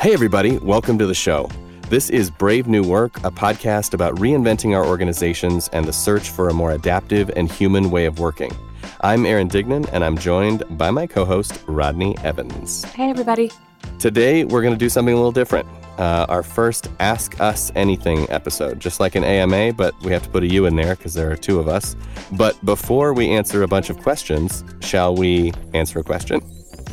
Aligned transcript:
Hey, 0.00 0.12
everybody, 0.12 0.58
welcome 0.58 0.96
to 0.98 1.06
the 1.06 1.14
show. 1.14 1.50
This 1.88 2.08
is 2.08 2.30
Brave 2.30 2.68
New 2.68 2.84
Work, 2.84 3.16
a 3.24 3.32
podcast 3.32 3.94
about 3.94 4.14
reinventing 4.14 4.72
our 4.76 4.86
organizations 4.86 5.68
and 5.72 5.84
the 5.84 5.92
search 5.92 6.30
for 6.30 6.48
a 6.48 6.54
more 6.54 6.70
adaptive 6.70 7.32
and 7.34 7.50
human 7.50 7.90
way 7.90 8.06
of 8.06 8.20
working. 8.20 8.56
I'm 9.00 9.26
Aaron 9.26 9.48
Dignan, 9.48 9.88
and 9.92 10.04
I'm 10.04 10.16
joined 10.16 10.62
by 10.78 10.92
my 10.92 11.08
co 11.08 11.24
host, 11.24 11.64
Rodney 11.66 12.16
Evans. 12.18 12.84
Hey, 12.84 13.10
everybody. 13.10 13.50
Today, 13.98 14.44
we're 14.44 14.62
going 14.62 14.72
to 14.72 14.78
do 14.78 14.88
something 14.88 15.12
a 15.12 15.16
little 15.16 15.32
different. 15.32 15.66
Uh, 15.98 16.26
our 16.28 16.44
first 16.44 16.88
Ask 17.00 17.40
Us 17.40 17.72
Anything 17.74 18.30
episode, 18.30 18.78
just 18.78 19.00
like 19.00 19.16
an 19.16 19.24
AMA, 19.24 19.72
but 19.72 20.00
we 20.04 20.12
have 20.12 20.22
to 20.22 20.28
put 20.28 20.44
a 20.44 20.46
U 20.46 20.66
in 20.66 20.76
there 20.76 20.94
because 20.94 21.14
there 21.14 21.28
are 21.28 21.36
two 21.36 21.58
of 21.58 21.66
us. 21.66 21.96
But 22.36 22.64
before 22.64 23.14
we 23.14 23.30
answer 23.30 23.64
a 23.64 23.68
bunch 23.68 23.90
of 23.90 23.98
questions, 23.98 24.62
shall 24.78 25.16
we 25.16 25.52
answer 25.74 25.98
a 25.98 26.04
question? 26.04 26.40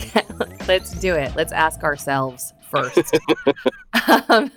Let's 0.67 0.99
do 0.99 1.13
it. 1.13 1.35
Let's 1.35 1.53
ask 1.53 1.83
ourselves 1.83 2.55
first. 2.75 3.17
um, 4.29 4.51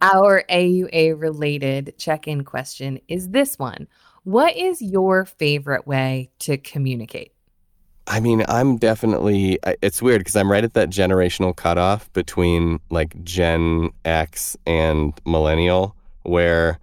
our 0.00 0.44
AUA 0.50 1.20
related 1.20 1.94
check 1.98 2.26
in 2.26 2.44
question 2.44 2.98
is 3.08 3.30
this 3.30 3.58
one 3.58 3.86
What 4.24 4.56
is 4.56 4.82
your 4.82 5.24
favorite 5.24 5.86
way 5.86 6.30
to 6.40 6.56
communicate? 6.56 7.32
I 8.08 8.18
mean, 8.18 8.44
I'm 8.48 8.78
definitely, 8.78 9.60
it's 9.80 10.02
weird 10.02 10.20
because 10.20 10.34
I'm 10.34 10.50
right 10.50 10.64
at 10.64 10.74
that 10.74 10.90
generational 10.90 11.54
cutoff 11.54 12.12
between 12.12 12.80
like 12.90 13.22
Gen 13.22 13.90
X 14.04 14.56
and 14.66 15.12
Millennial, 15.24 15.94
where 16.24 16.80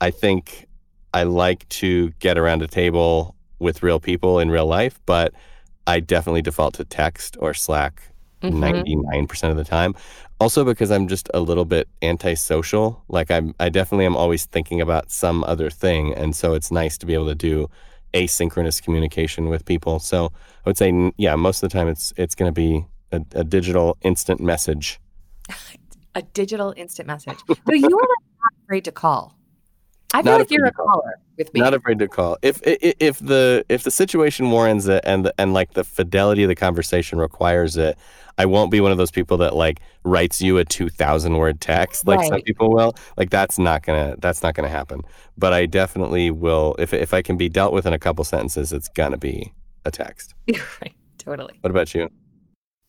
I 0.00 0.12
think 0.12 0.68
I 1.12 1.24
like 1.24 1.68
to 1.70 2.10
get 2.20 2.38
around 2.38 2.62
a 2.62 2.68
table 2.68 3.34
with 3.58 3.82
real 3.82 3.98
people 4.00 4.38
in 4.38 4.50
real 4.50 4.66
life, 4.66 5.00
but 5.04 5.34
I 5.86 6.00
definitely 6.00 6.42
default 6.42 6.74
to 6.74 6.84
text 6.84 7.36
or 7.40 7.54
Slack 7.54 8.11
mm-hmm. 8.42 8.62
99% 8.62 9.50
of 9.50 9.56
the 9.56 9.64
time. 9.64 9.94
Also 10.40 10.64
because 10.64 10.90
I'm 10.90 11.06
just 11.08 11.30
a 11.32 11.40
little 11.40 11.64
bit 11.64 11.88
antisocial. 12.02 13.02
Like 13.08 13.30
I'm 13.30 13.54
I 13.60 13.68
definitely 13.68 14.06
am 14.06 14.16
always 14.16 14.46
thinking 14.46 14.80
about 14.80 15.10
some 15.10 15.44
other 15.44 15.70
thing 15.70 16.14
and 16.14 16.34
so 16.34 16.54
it's 16.54 16.70
nice 16.70 16.98
to 16.98 17.06
be 17.06 17.14
able 17.14 17.28
to 17.28 17.34
do 17.34 17.68
asynchronous 18.14 18.82
communication 18.82 19.48
with 19.48 19.64
people. 19.64 19.98
So 19.98 20.26
I 20.26 20.68
would 20.68 20.76
say 20.76 21.12
yeah, 21.16 21.36
most 21.36 21.62
of 21.62 21.70
the 21.70 21.78
time 21.78 21.88
it's 21.88 22.12
it's 22.16 22.34
going 22.34 22.48
to 22.48 22.52
be 22.52 22.84
a, 23.12 23.22
a, 23.34 23.44
digital 23.44 23.96
instant 24.02 24.40
message. 24.40 25.00
a 26.14 26.22
digital 26.22 26.74
instant 26.76 27.06
message. 27.06 27.38
So 27.48 27.74
you 27.74 27.86
are 27.86 27.90
not 27.90 28.52
afraid 28.64 28.84
to 28.84 28.92
call. 28.92 29.36
I 30.14 30.22
feel 30.22 30.32
not 30.32 30.40
like 30.40 30.50
you're 30.50 30.66
a 30.66 30.72
caller 30.72 31.18
with 31.38 31.52
me. 31.54 31.60
Not 31.60 31.74
afraid 31.74 31.98
to 32.00 32.08
call. 32.08 32.36
If 32.42 32.60
if, 32.66 32.94
if 33.00 33.18
the 33.18 33.64
if 33.68 33.82
the 33.82 33.90
situation 33.90 34.50
warrants 34.50 34.86
it 34.86 35.02
and 35.04 35.26
the, 35.26 35.34
and 35.38 35.54
like 35.54 35.72
the 35.72 35.84
fidelity 35.84 36.42
of 36.42 36.48
the 36.48 36.54
conversation 36.54 37.18
requires 37.18 37.76
it, 37.76 37.98
I 38.38 38.46
won't 38.46 38.70
be 38.70 38.80
one 38.80 38.92
of 38.92 38.98
those 38.98 39.10
people 39.10 39.36
that 39.38 39.54
like 39.54 39.80
writes 40.04 40.40
you 40.40 40.58
a 40.58 40.64
two 40.64 40.88
thousand 40.88 41.38
word 41.38 41.60
text 41.60 42.06
like 42.06 42.18
right. 42.18 42.28
some 42.28 42.42
people 42.42 42.70
will. 42.70 42.94
Like 43.16 43.30
that's 43.30 43.58
not 43.58 43.82
gonna 43.82 44.16
that's 44.18 44.42
not 44.42 44.54
gonna 44.54 44.68
happen. 44.68 45.02
But 45.38 45.52
I 45.52 45.66
definitely 45.66 46.30
will 46.30 46.76
if 46.78 46.92
if 46.92 47.14
I 47.14 47.22
can 47.22 47.36
be 47.36 47.48
dealt 47.48 47.72
with 47.72 47.86
in 47.86 47.92
a 47.92 47.98
couple 47.98 48.24
sentences, 48.24 48.72
it's 48.72 48.88
gonna 48.88 49.18
be 49.18 49.52
a 49.84 49.90
text. 49.90 50.34
right. 50.82 50.94
Totally. 51.18 51.56
What 51.60 51.70
about 51.70 51.94
you? 51.94 52.10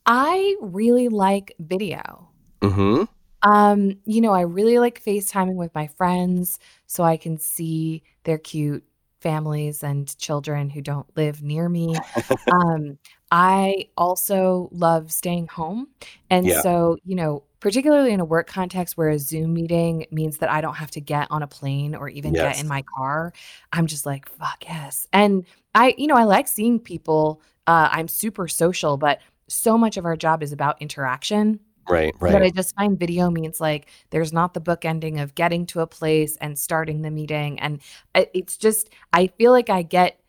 I 0.05 0.55
really 0.59 1.07
like 1.07 1.53
video. 1.59 2.29
Mm-hmm. 2.61 3.03
Um, 3.43 3.97
you 4.05 4.21
know, 4.21 4.33
I 4.33 4.41
really 4.41 4.79
like 4.79 5.03
FaceTiming 5.03 5.55
with 5.55 5.73
my 5.75 5.87
friends 5.87 6.59
so 6.87 7.03
I 7.03 7.17
can 7.17 7.37
see 7.37 8.03
their 8.23 8.37
cute 8.37 8.83
families 9.19 9.83
and 9.83 10.15
children 10.17 10.69
who 10.69 10.81
don't 10.81 11.07
live 11.15 11.41
near 11.41 11.67
me. 11.69 11.95
um, 12.51 12.97
I 13.31 13.87
also 13.97 14.69
love 14.71 15.11
staying 15.11 15.47
home. 15.47 15.87
And 16.29 16.45
yeah. 16.45 16.61
so, 16.61 16.97
you 17.03 17.15
know, 17.15 17.43
particularly 17.59 18.11
in 18.11 18.19
a 18.19 18.25
work 18.25 18.45
context 18.45 18.97
where 18.97 19.09
a 19.09 19.17
Zoom 19.17 19.53
meeting 19.53 20.05
means 20.11 20.37
that 20.39 20.51
I 20.51 20.59
don't 20.59 20.75
have 20.75 20.91
to 20.91 21.01
get 21.01 21.27
on 21.31 21.41
a 21.41 21.47
plane 21.47 21.95
or 21.95 22.09
even 22.09 22.33
yes. 22.33 22.57
get 22.57 22.61
in 22.61 22.67
my 22.67 22.83
car, 22.95 23.33
I'm 23.71 23.87
just 23.87 24.05
like, 24.05 24.29
fuck 24.29 24.65
yes. 24.65 25.07
And 25.13 25.45
I, 25.73 25.95
you 25.97 26.07
know, 26.07 26.15
I 26.15 26.25
like 26.25 26.47
seeing 26.47 26.77
people. 26.77 27.41
Uh, 27.65 27.87
I'm 27.91 28.09
super 28.09 28.47
social, 28.49 28.97
but 28.97 29.19
so 29.47 29.77
much 29.77 29.97
of 29.97 30.05
our 30.05 30.17
job 30.17 30.43
is 30.43 30.51
about 30.51 30.81
interaction. 30.81 31.59
Right, 31.89 32.13
right. 32.19 32.33
But 32.33 32.43
I 32.43 32.49
just 32.49 32.75
find 32.75 32.97
video 32.97 33.29
means 33.29 33.59
like 33.59 33.89
there's 34.09 34.33
not 34.33 34.53
the 34.53 34.59
book 34.59 34.85
ending 34.85 35.19
of 35.19 35.35
getting 35.35 35.65
to 35.67 35.81
a 35.81 35.87
place 35.87 36.37
and 36.37 36.57
starting 36.57 37.01
the 37.01 37.11
meeting. 37.11 37.59
And 37.59 37.81
it's 38.15 38.57
just, 38.57 38.89
I 39.11 39.27
feel 39.27 39.51
like 39.51 39.69
I 39.69 39.81
get 39.81 40.19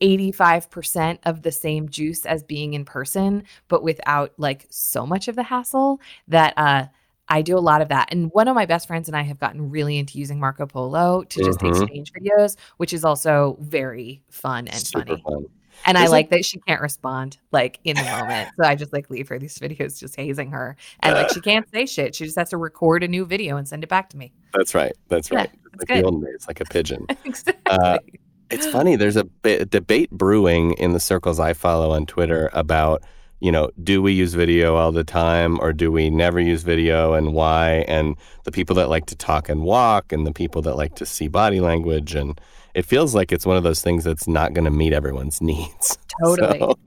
85% 0.00 1.18
of 1.24 1.42
the 1.42 1.52
same 1.52 1.88
juice 1.88 2.24
as 2.24 2.42
being 2.42 2.74
in 2.74 2.84
person, 2.84 3.44
but 3.68 3.82
without 3.82 4.32
like 4.38 4.66
so 4.70 5.06
much 5.06 5.28
of 5.28 5.36
the 5.36 5.42
hassle 5.42 6.00
that, 6.28 6.54
uh, 6.56 6.86
I 7.32 7.42
do 7.42 7.56
a 7.56 7.60
lot 7.60 7.80
of 7.80 7.88
that. 7.90 8.08
And 8.10 8.28
one 8.32 8.48
of 8.48 8.56
my 8.56 8.66
best 8.66 8.88
friends 8.88 9.06
and 9.06 9.16
I 9.16 9.22
have 9.22 9.38
gotten 9.38 9.70
really 9.70 9.98
into 9.98 10.18
using 10.18 10.40
Marco 10.40 10.66
Polo 10.66 11.22
to 11.22 11.44
just 11.44 11.60
mm-hmm. 11.60 11.84
exchange 11.84 12.12
videos, 12.12 12.56
which 12.78 12.92
is 12.92 13.04
also 13.04 13.56
very 13.60 14.20
fun 14.30 14.66
and 14.66 14.76
Super 14.76 15.06
funny. 15.06 15.22
Fun. 15.22 15.46
And 15.86 15.98
I 15.98 16.06
like 16.06 16.30
that 16.30 16.44
she 16.44 16.58
can't 16.60 16.80
respond 16.80 17.38
like 17.52 17.80
in 17.84 17.96
the 17.96 18.04
moment. 18.04 18.50
So 18.56 18.66
I 18.66 18.74
just 18.74 18.92
like 18.92 19.10
leave 19.10 19.28
her 19.28 19.38
these 19.38 19.58
videos 19.60 19.98
just 19.98 20.16
hazing 20.16 20.50
her. 20.50 20.76
And 21.00 21.14
like 21.14 21.30
she 21.30 21.40
can't 21.42 21.68
say 21.70 21.86
shit. 21.86 22.14
She 22.14 22.24
just 22.24 22.38
has 22.38 22.50
to 22.50 22.56
record 22.56 23.02
a 23.02 23.08
new 23.08 23.24
video 23.24 23.56
and 23.56 23.66
send 23.66 23.84
it 23.84 23.88
back 23.88 24.10
to 24.10 24.16
me. 24.16 24.32
That's 24.54 24.74
right. 24.74 24.92
That's 25.08 25.30
right. 25.30 25.50
Yeah, 25.52 25.70
like 25.78 25.88
the 25.88 26.02
old 26.02 26.24
days, 26.24 26.46
like 26.48 26.60
a 26.60 26.64
pigeon. 26.64 27.06
exactly. 27.24 27.62
Uh, 27.66 27.98
it's 28.50 28.66
funny. 28.66 28.96
There's 28.96 29.16
a, 29.16 29.26
a 29.44 29.64
debate 29.64 30.10
brewing 30.10 30.72
in 30.72 30.92
the 30.92 31.00
circles 31.00 31.38
I 31.38 31.52
follow 31.52 31.92
on 31.92 32.06
Twitter 32.06 32.50
about 32.52 33.02
you 33.40 33.50
know, 33.50 33.70
do 33.82 34.02
we 34.02 34.12
use 34.12 34.34
video 34.34 34.76
all 34.76 34.92
the 34.92 35.04
time 35.04 35.58
or 35.60 35.72
do 35.72 35.90
we 35.90 36.10
never 36.10 36.38
use 36.38 36.62
video 36.62 37.14
and 37.14 37.32
why? 37.32 37.86
And 37.88 38.16
the 38.44 38.52
people 38.52 38.76
that 38.76 38.90
like 38.90 39.06
to 39.06 39.16
talk 39.16 39.48
and 39.48 39.62
walk 39.62 40.12
and 40.12 40.26
the 40.26 40.32
people 40.32 40.60
that 40.62 40.76
like 40.76 40.94
to 40.96 41.06
see 41.06 41.26
body 41.26 41.58
language. 41.58 42.14
And 42.14 42.38
it 42.74 42.84
feels 42.84 43.14
like 43.14 43.32
it's 43.32 43.46
one 43.46 43.56
of 43.56 43.62
those 43.62 43.82
things 43.82 44.04
that's 44.04 44.28
not 44.28 44.52
going 44.52 44.64
to 44.64 44.70
meet 44.70 44.92
everyone's 44.92 45.40
needs. 45.40 45.98
Totally. 46.22 46.58
So 46.58 46.78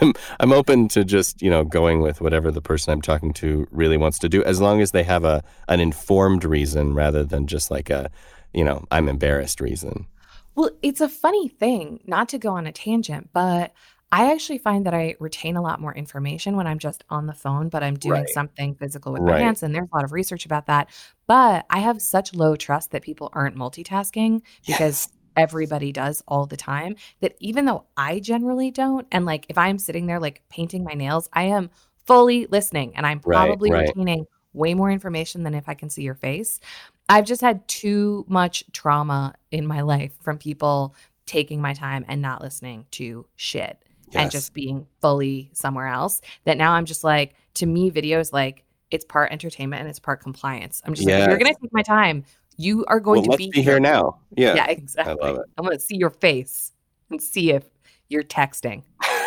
I'm, 0.00 0.12
I'm 0.40 0.52
open 0.52 0.88
to 0.88 1.04
just, 1.04 1.40
you 1.42 1.50
know, 1.50 1.64
going 1.64 2.00
with 2.00 2.20
whatever 2.20 2.50
the 2.50 2.62
person 2.62 2.92
I'm 2.92 3.02
talking 3.02 3.32
to 3.34 3.66
really 3.70 3.96
wants 3.96 4.18
to 4.20 4.28
do, 4.28 4.42
as 4.44 4.60
long 4.60 4.80
as 4.80 4.90
they 4.90 5.04
have 5.04 5.24
a 5.24 5.42
an 5.68 5.80
informed 5.80 6.44
reason 6.44 6.94
rather 6.94 7.24
than 7.24 7.46
just 7.46 7.70
like 7.70 7.90
a, 7.90 8.10
you 8.52 8.64
know, 8.64 8.84
I'm 8.90 9.08
embarrassed 9.08 9.60
reason. 9.60 10.06
Well, 10.54 10.70
it's 10.82 11.00
a 11.00 11.08
funny 11.08 11.48
thing, 11.48 12.00
not 12.06 12.28
to 12.30 12.38
go 12.38 12.50
on 12.50 12.66
a 12.66 12.72
tangent, 12.72 13.30
but 13.32 13.72
I 14.14 14.30
actually 14.30 14.58
find 14.58 14.86
that 14.86 14.94
I 14.94 15.16
retain 15.18 15.56
a 15.56 15.60
lot 15.60 15.80
more 15.80 15.92
information 15.92 16.54
when 16.54 16.68
I'm 16.68 16.78
just 16.78 17.02
on 17.10 17.26
the 17.26 17.32
phone, 17.32 17.68
but 17.68 17.82
I'm 17.82 17.96
doing 17.96 18.20
right. 18.20 18.28
something 18.28 18.76
physical 18.76 19.12
with 19.12 19.22
right. 19.22 19.32
my 19.32 19.40
hands. 19.40 19.64
And 19.64 19.74
there's 19.74 19.88
a 19.92 19.96
lot 19.96 20.04
of 20.04 20.12
research 20.12 20.46
about 20.46 20.66
that. 20.66 20.88
But 21.26 21.66
I 21.68 21.80
have 21.80 22.00
such 22.00 22.32
low 22.32 22.54
trust 22.54 22.92
that 22.92 23.02
people 23.02 23.28
aren't 23.32 23.56
multitasking 23.56 24.42
because 24.64 25.08
yes. 25.08 25.12
Everybody 25.36 25.92
does 25.92 26.22
all 26.28 26.46
the 26.46 26.56
time 26.56 26.96
that 27.20 27.34
even 27.40 27.64
though 27.64 27.84
I 27.96 28.20
generally 28.20 28.70
don't, 28.70 29.06
and 29.12 29.24
like 29.24 29.46
if 29.48 29.58
I'm 29.58 29.78
sitting 29.78 30.06
there 30.06 30.20
like 30.20 30.42
painting 30.48 30.84
my 30.84 30.94
nails, 30.94 31.28
I 31.32 31.44
am 31.44 31.70
fully 32.06 32.46
listening 32.46 32.96
and 32.96 33.06
I'm 33.06 33.20
probably 33.20 33.70
right, 33.70 33.88
retaining 33.88 34.26
way 34.52 34.74
more 34.74 34.90
information 34.90 35.42
than 35.42 35.54
if 35.54 35.68
I 35.68 35.74
can 35.74 35.90
see 35.90 36.02
your 36.02 36.14
face. 36.14 36.60
I've 37.08 37.26
just 37.26 37.40
had 37.40 37.66
too 37.68 38.24
much 38.28 38.64
trauma 38.72 39.34
in 39.50 39.66
my 39.66 39.82
life 39.82 40.12
from 40.22 40.38
people 40.38 40.94
taking 41.26 41.60
my 41.60 41.74
time 41.74 42.04
and 42.08 42.22
not 42.22 42.40
listening 42.40 42.86
to 42.92 43.26
shit 43.36 43.82
yes. 44.10 44.22
and 44.22 44.30
just 44.30 44.54
being 44.54 44.86
fully 45.00 45.50
somewhere 45.52 45.88
else. 45.88 46.20
That 46.44 46.56
now 46.56 46.72
I'm 46.72 46.84
just 46.84 47.04
like, 47.04 47.34
to 47.54 47.66
me, 47.66 47.90
video 47.90 48.20
is 48.20 48.32
like 48.32 48.64
it's 48.90 49.04
part 49.04 49.32
entertainment 49.32 49.80
and 49.80 49.88
it's 49.88 49.98
part 49.98 50.20
compliance. 50.20 50.80
I'm 50.84 50.94
just 50.94 51.08
yes. 51.08 51.20
like, 51.20 51.30
you're 51.30 51.38
gonna 51.38 51.54
take 51.60 51.72
my 51.72 51.82
time. 51.82 52.24
You 52.56 52.84
are 52.86 53.00
going 53.00 53.22
well, 53.22 53.32
to 53.32 53.38
be, 53.38 53.50
be 53.50 53.62
here 53.62 53.80
now. 53.80 54.18
Yeah, 54.36 54.54
yeah, 54.54 54.66
exactly. 54.66 55.16
I 55.20 55.26
love 55.26 55.36
it. 55.36 55.46
I'm 55.56 55.64
gonna 55.64 55.78
see 55.78 55.96
your 55.96 56.10
face 56.10 56.72
and 57.10 57.20
see 57.20 57.52
if 57.52 57.64
you're 58.08 58.22
texting. 58.22 58.82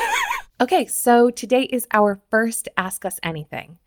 okay, 0.61 0.85
so 0.85 1.29
today 1.29 1.63
is 1.63 1.87
our 1.91 2.21
first 2.29 2.69
Ask 2.77 3.05
Us 3.05 3.19
Anything. 3.23 3.77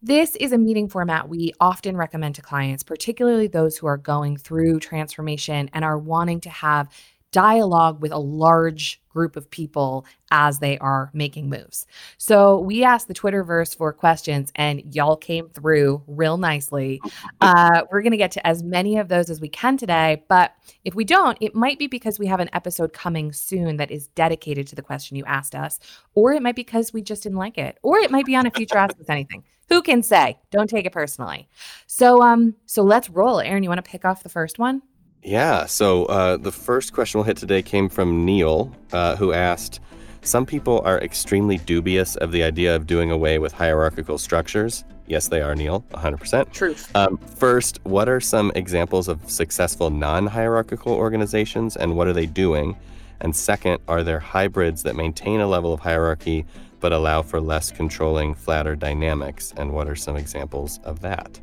This 0.00 0.36
is 0.36 0.52
a 0.52 0.58
meeting 0.58 0.88
format 0.88 1.28
we 1.28 1.52
often 1.58 1.96
recommend 1.96 2.36
to 2.36 2.42
clients, 2.42 2.84
particularly 2.84 3.48
those 3.48 3.76
who 3.76 3.88
are 3.88 3.96
going 3.96 4.36
through 4.36 4.78
transformation 4.78 5.68
and 5.72 5.84
are 5.84 5.98
wanting 5.98 6.40
to 6.42 6.50
have 6.50 6.88
dialogue 7.30 8.00
with 8.00 8.12
a 8.12 8.18
large 8.18 9.00
group 9.08 9.36
of 9.36 9.50
people 9.50 10.06
as 10.30 10.60
they 10.60 10.78
are 10.78 11.10
making 11.12 11.48
moves. 11.48 11.86
So 12.18 12.60
we 12.60 12.84
asked 12.84 13.08
the 13.08 13.14
Twitterverse 13.14 13.76
for 13.76 13.92
questions 13.92 14.52
and 14.54 14.94
y'all 14.94 15.16
came 15.16 15.48
through 15.48 16.02
real 16.06 16.36
nicely. 16.36 17.00
Uh, 17.40 17.82
we're 17.90 18.02
going 18.02 18.12
to 18.12 18.16
get 18.16 18.30
to 18.32 18.46
as 18.46 18.62
many 18.62 18.96
of 18.98 19.08
those 19.08 19.28
as 19.28 19.40
we 19.40 19.48
can 19.48 19.76
today. 19.76 20.22
But 20.28 20.54
if 20.84 20.94
we 20.94 21.04
don't, 21.04 21.36
it 21.40 21.54
might 21.54 21.78
be 21.78 21.86
because 21.86 22.18
we 22.18 22.26
have 22.26 22.40
an 22.40 22.50
episode 22.52 22.92
coming 22.92 23.32
soon 23.32 23.76
that 23.78 23.90
is 23.90 24.06
dedicated 24.08 24.66
to 24.68 24.76
the 24.76 24.82
question 24.82 25.16
you 25.16 25.24
asked 25.24 25.54
us, 25.54 25.80
or 26.14 26.32
it 26.32 26.42
might 26.42 26.56
be 26.56 26.62
because 26.62 26.92
we 26.92 27.02
just 27.02 27.22
didn't 27.22 27.38
like 27.38 27.58
it, 27.58 27.78
or 27.82 27.98
it 27.98 28.10
might 28.10 28.26
be 28.26 28.36
on 28.36 28.46
a 28.46 28.50
future 28.50 28.78
Ask 28.78 28.98
Us 29.00 29.08
Anything. 29.08 29.42
Who 29.68 29.82
can 29.82 30.02
say? 30.02 30.38
Don't 30.50 30.70
take 30.70 30.86
it 30.86 30.92
personally. 30.92 31.48
So 31.86 32.22
um, 32.22 32.54
so 32.66 32.82
let's 32.82 33.10
roll. 33.10 33.40
Aaron, 33.40 33.62
you 33.62 33.68
want 33.68 33.84
to 33.84 33.90
pick 33.90 34.04
off 34.04 34.22
the 34.22 34.28
first 34.28 34.58
one? 34.58 34.82
Yeah. 35.22 35.66
So 35.66 36.04
uh, 36.06 36.36
the 36.36 36.52
first 36.52 36.92
question 36.92 37.18
we'll 37.18 37.26
hit 37.26 37.36
today 37.36 37.62
came 37.62 37.88
from 37.88 38.24
Neil, 38.24 38.74
uh, 38.92 39.16
who 39.16 39.32
asked 39.32 39.80
Some 40.22 40.46
people 40.46 40.80
are 40.84 40.98
extremely 41.00 41.58
dubious 41.58 42.16
of 42.16 42.32
the 42.32 42.42
idea 42.42 42.74
of 42.74 42.86
doing 42.86 43.10
away 43.10 43.38
with 43.38 43.52
hierarchical 43.52 44.18
structures. 44.18 44.84
Yes, 45.06 45.28
they 45.28 45.40
are, 45.40 45.54
Neil, 45.54 45.84
100%. 45.92 46.52
Truth. 46.52 46.94
Um, 46.94 47.16
first, 47.16 47.78
what 47.84 48.08
are 48.08 48.20
some 48.20 48.52
examples 48.54 49.08
of 49.08 49.18
successful 49.30 49.90
non 49.90 50.26
hierarchical 50.26 50.92
organizations 50.92 51.76
and 51.76 51.96
what 51.96 52.06
are 52.08 52.12
they 52.12 52.26
doing? 52.26 52.76
And 53.20 53.34
second, 53.34 53.80
are 53.88 54.02
there 54.02 54.20
hybrids 54.20 54.82
that 54.82 54.96
maintain 54.96 55.40
a 55.40 55.46
level 55.46 55.72
of 55.72 55.80
hierarchy 55.80 56.44
but 56.80 56.92
allow 56.92 57.22
for 57.22 57.40
less 57.40 57.70
controlling, 57.72 58.34
flatter 58.34 58.76
dynamics? 58.76 59.52
And 59.56 59.72
what 59.72 59.88
are 59.88 59.96
some 59.96 60.16
examples 60.16 60.78
of 60.84 61.00
that? 61.00 61.40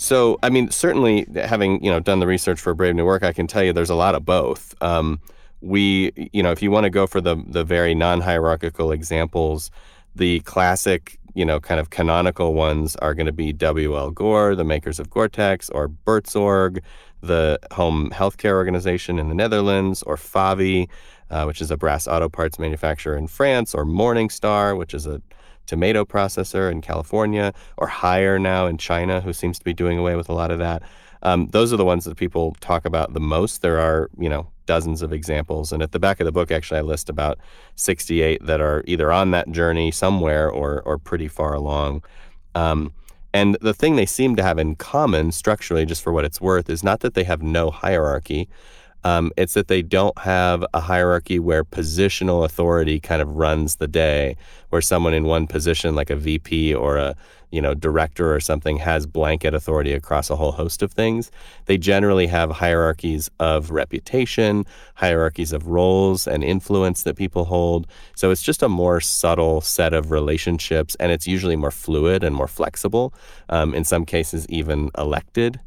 So, 0.00 0.38
I 0.42 0.48
mean, 0.48 0.70
certainly 0.70 1.26
having 1.34 1.84
you 1.84 1.90
know 1.90 2.00
done 2.00 2.20
the 2.20 2.26
research 2.26 2.58
for 2.58 2.72
Brave 2.72 2.94
New 2.94 3.04
Work, 3.04 3.22
I 3.22 3.34
can 3.34 3.46
tell 3.46 3.62
you 3.62 3.74
there's 3.74 3.90
a 3.90 3.94
lot 3.94 4.14
of 4.14 4.24
both. 4.24 4.74
Um, 4.82 5.20
we, 5.60 6.30
you 6.32 6.42
know, 6.42 6.50
if 6.52 6.62
you 6.62 6.70
want 6.70 6.84
to 6.84 6.90
go 6.90 7.06
for 7.06 7.20
the 7.20 7.36
the 7.46 7.64
very 7.64 7.94
non-hierarchical 7.94 8.92
examples, 8.92 9.70
the 10.16 10.40
classic, 10.40 11.18
you 11.34 11.44
know, 11.44 11.60
kind 11.60 11.78
of 11.78 11.90
canonical 11.90 12.54
ones 12.54 12.96
are 12.96 13.12
going 13.12 13.26
to 13.26 13.32
be 13.32 13.52
W.L. 13.52 14.10
Gore, 14.12 14.54
the 14.54 14.64
makers 14.64 14.98
of 14.98 15.10
Gore-Tex, 15.10 15.68
or 15.68 15.90
Buurtzorg, 15.90 16.78
the 17.20 17.58
home 17.70 18.08
healthcare 18.08 18.54
organization 18.54 19.18
in 19.18 19.28
the 19.28 19.34
Netherlands, 19.34 20.02
or 20.04 20.16
Favi, 20.16 20.88
uh, 21.28 21.44
which 21.44 21.60
is 21.60 21.70
a 21.70 21.76
brass 21.76 22.08
auto 22.08 22.30
parts 22.30 22.58
manufacturer 22.58 23.18
in 23.18 23.26
France, 23.26 23.74
or 23.74 23.84
Morningstar, 23.84 24.78
which 24.78 24.94
is 24.94 25.06
a 25.06 25.20
tomato 25.70 26.04
processor 26.04 26.70
in 26.70 26.80
California, 26.80 27.54
or 27.76 27.88
Haier 27.88 28.40
now 28.40 28.66
in 28.66 28.76
China, 28.76 29.20
who 29.20 29.32
seems 29.32 29.56
to 29.60 29.64
be 29.64 29.72
doing 29.72 29.98
away 29.98 30.16
with 30.16 30.28
a 30.28 30.34
lot 30.34 30.50
of 30.50 30.58
that. 30.58 30.82
Um, 31.22 31.46
those 31.48 31.72
are 31.72 31.76
the 31.76 31.84
ones 31.84 32.04
that 32.06 32.16
people 32.16 32.56
talk 32.60 32.84
about 32.84 33.14
the 33.14 33.20
most. 33.20 33.62
There 33.62 33.78
are, 33.78 34.10
you 34.18 34.28
know, 34.28 34.48
dozens 34.66 35.00
of 35.00 35.12
examples. 35.12 35.72
And 35.72 35.80
at 35.80 35.92
the 35.92 36.00
back 36.00 36.18
of 36.18 36.24
the 36.24 36.32
book, 36.32 36.50
actually, 36.50 36.78
I 36.78 36.82
list 36.82 37.08
about 37.08 37.38
68 37.76 38.44
that 38.46 38.60
are 38.60 38.82
either 38.86 39.12
on 39.12 39.30
that 39.30 39.52
journey 39.52 39.92
somewhere 39.92 40.50
or, 40.50 40.82
or 40.82 40.98
pretty 40.98 41.28
far 41.28 41.54
along. 41.54 42.02
Um, 42.54 42.92
and 43.32 43.56
the 43.60 43.74
thing 43.74 43.94
they 43.94 44.06
seem 44.06 44.34
to 44.36 44.42
have 44.42 44.58
in 44.58 44.74
common 44.74 45.30
structurally, 45.30 45.86
just 45.86 46.02
for 46.02 46.12
what 46.12 46.24
it's 46.24 46.40
worth, 46.40 46.68
is 46.68 46.82
not 46.82 47.00
that 47.00 47.14
they 47.14 47.24
have 47.24 47.42
no 47.42 47.70
hierarchy, 47.70 48.48
um, 49.04 49.32
it's 49.36 49.54
that 49.54 49.68
they 49.68 49.82
don't 49.82 50.18
have 50.18 50.64
a 50.74 50.80
hierarchy 50.80 51.38
where 51.38 51.64
positional 51.64 52.44
authority 52.44 53.00
kind 53.00 53.22
of 53.22 53.36
runs 53.36 53.76
the 53.76 53.88
day, 53.88 54.36
where 54.68 54.82
someone 54.82 55.14
in 55.14 55.24
one 55.24 55.46
position, 55.46 55.94
like 55.94 56.10
a 56.10 56.16
VP 56.16 56.74
or 56.74 56.96
a 56.96 57.16
you 57.50 57.60
know 57.60 57.74
director 57.74 58.32
or 58.32 58.40
something, 58.40 58.76
has 58.76 59.06
blanket 59.06 59.54
authority 59.54 59.92
across 59.92 60.28
a 60.28 60.36
whole 60.36 60.52
host 60.52 60.82
of 60.82 60.92
things. 60.92 61.30
They 61.64 61.78
generally 61.78 62.26
have 62.26 62.50
hierarchies 62.50 63.30
of 63.40 63.70
reputation, 63.70 64.66
hierarchies 64.94 65.52
of 65.52 65.66
roles 65.66 66.26
and 66.26 66.44
influence 66.44 67.02
that 67.04 67.16
people 67.16 67.46
hold. 67.46 67.86
So 68.14 68.30
it's 68.30 68.42
just 68.42 68.62
a 68.62 68.68
more 68.68 69.00
subtle 69.00 69.62
set 69.62 69.94
of 69.94 70.10
relationships, 70.10 70.94
and 71.00 71.10
it's 71.10 71.26
usually 71.26 71.56
more 71.56 71.70
fluid 71.70 72.22
and 72.22 72.36
more 72.36 72.48
flexible. 72.48 73.14
Um, 73.48 73.74
in 73.74 73.84
some 73.84 74.04
cases, 74.04 74.46
even 74.48 74.90
elected. 74.98 75.58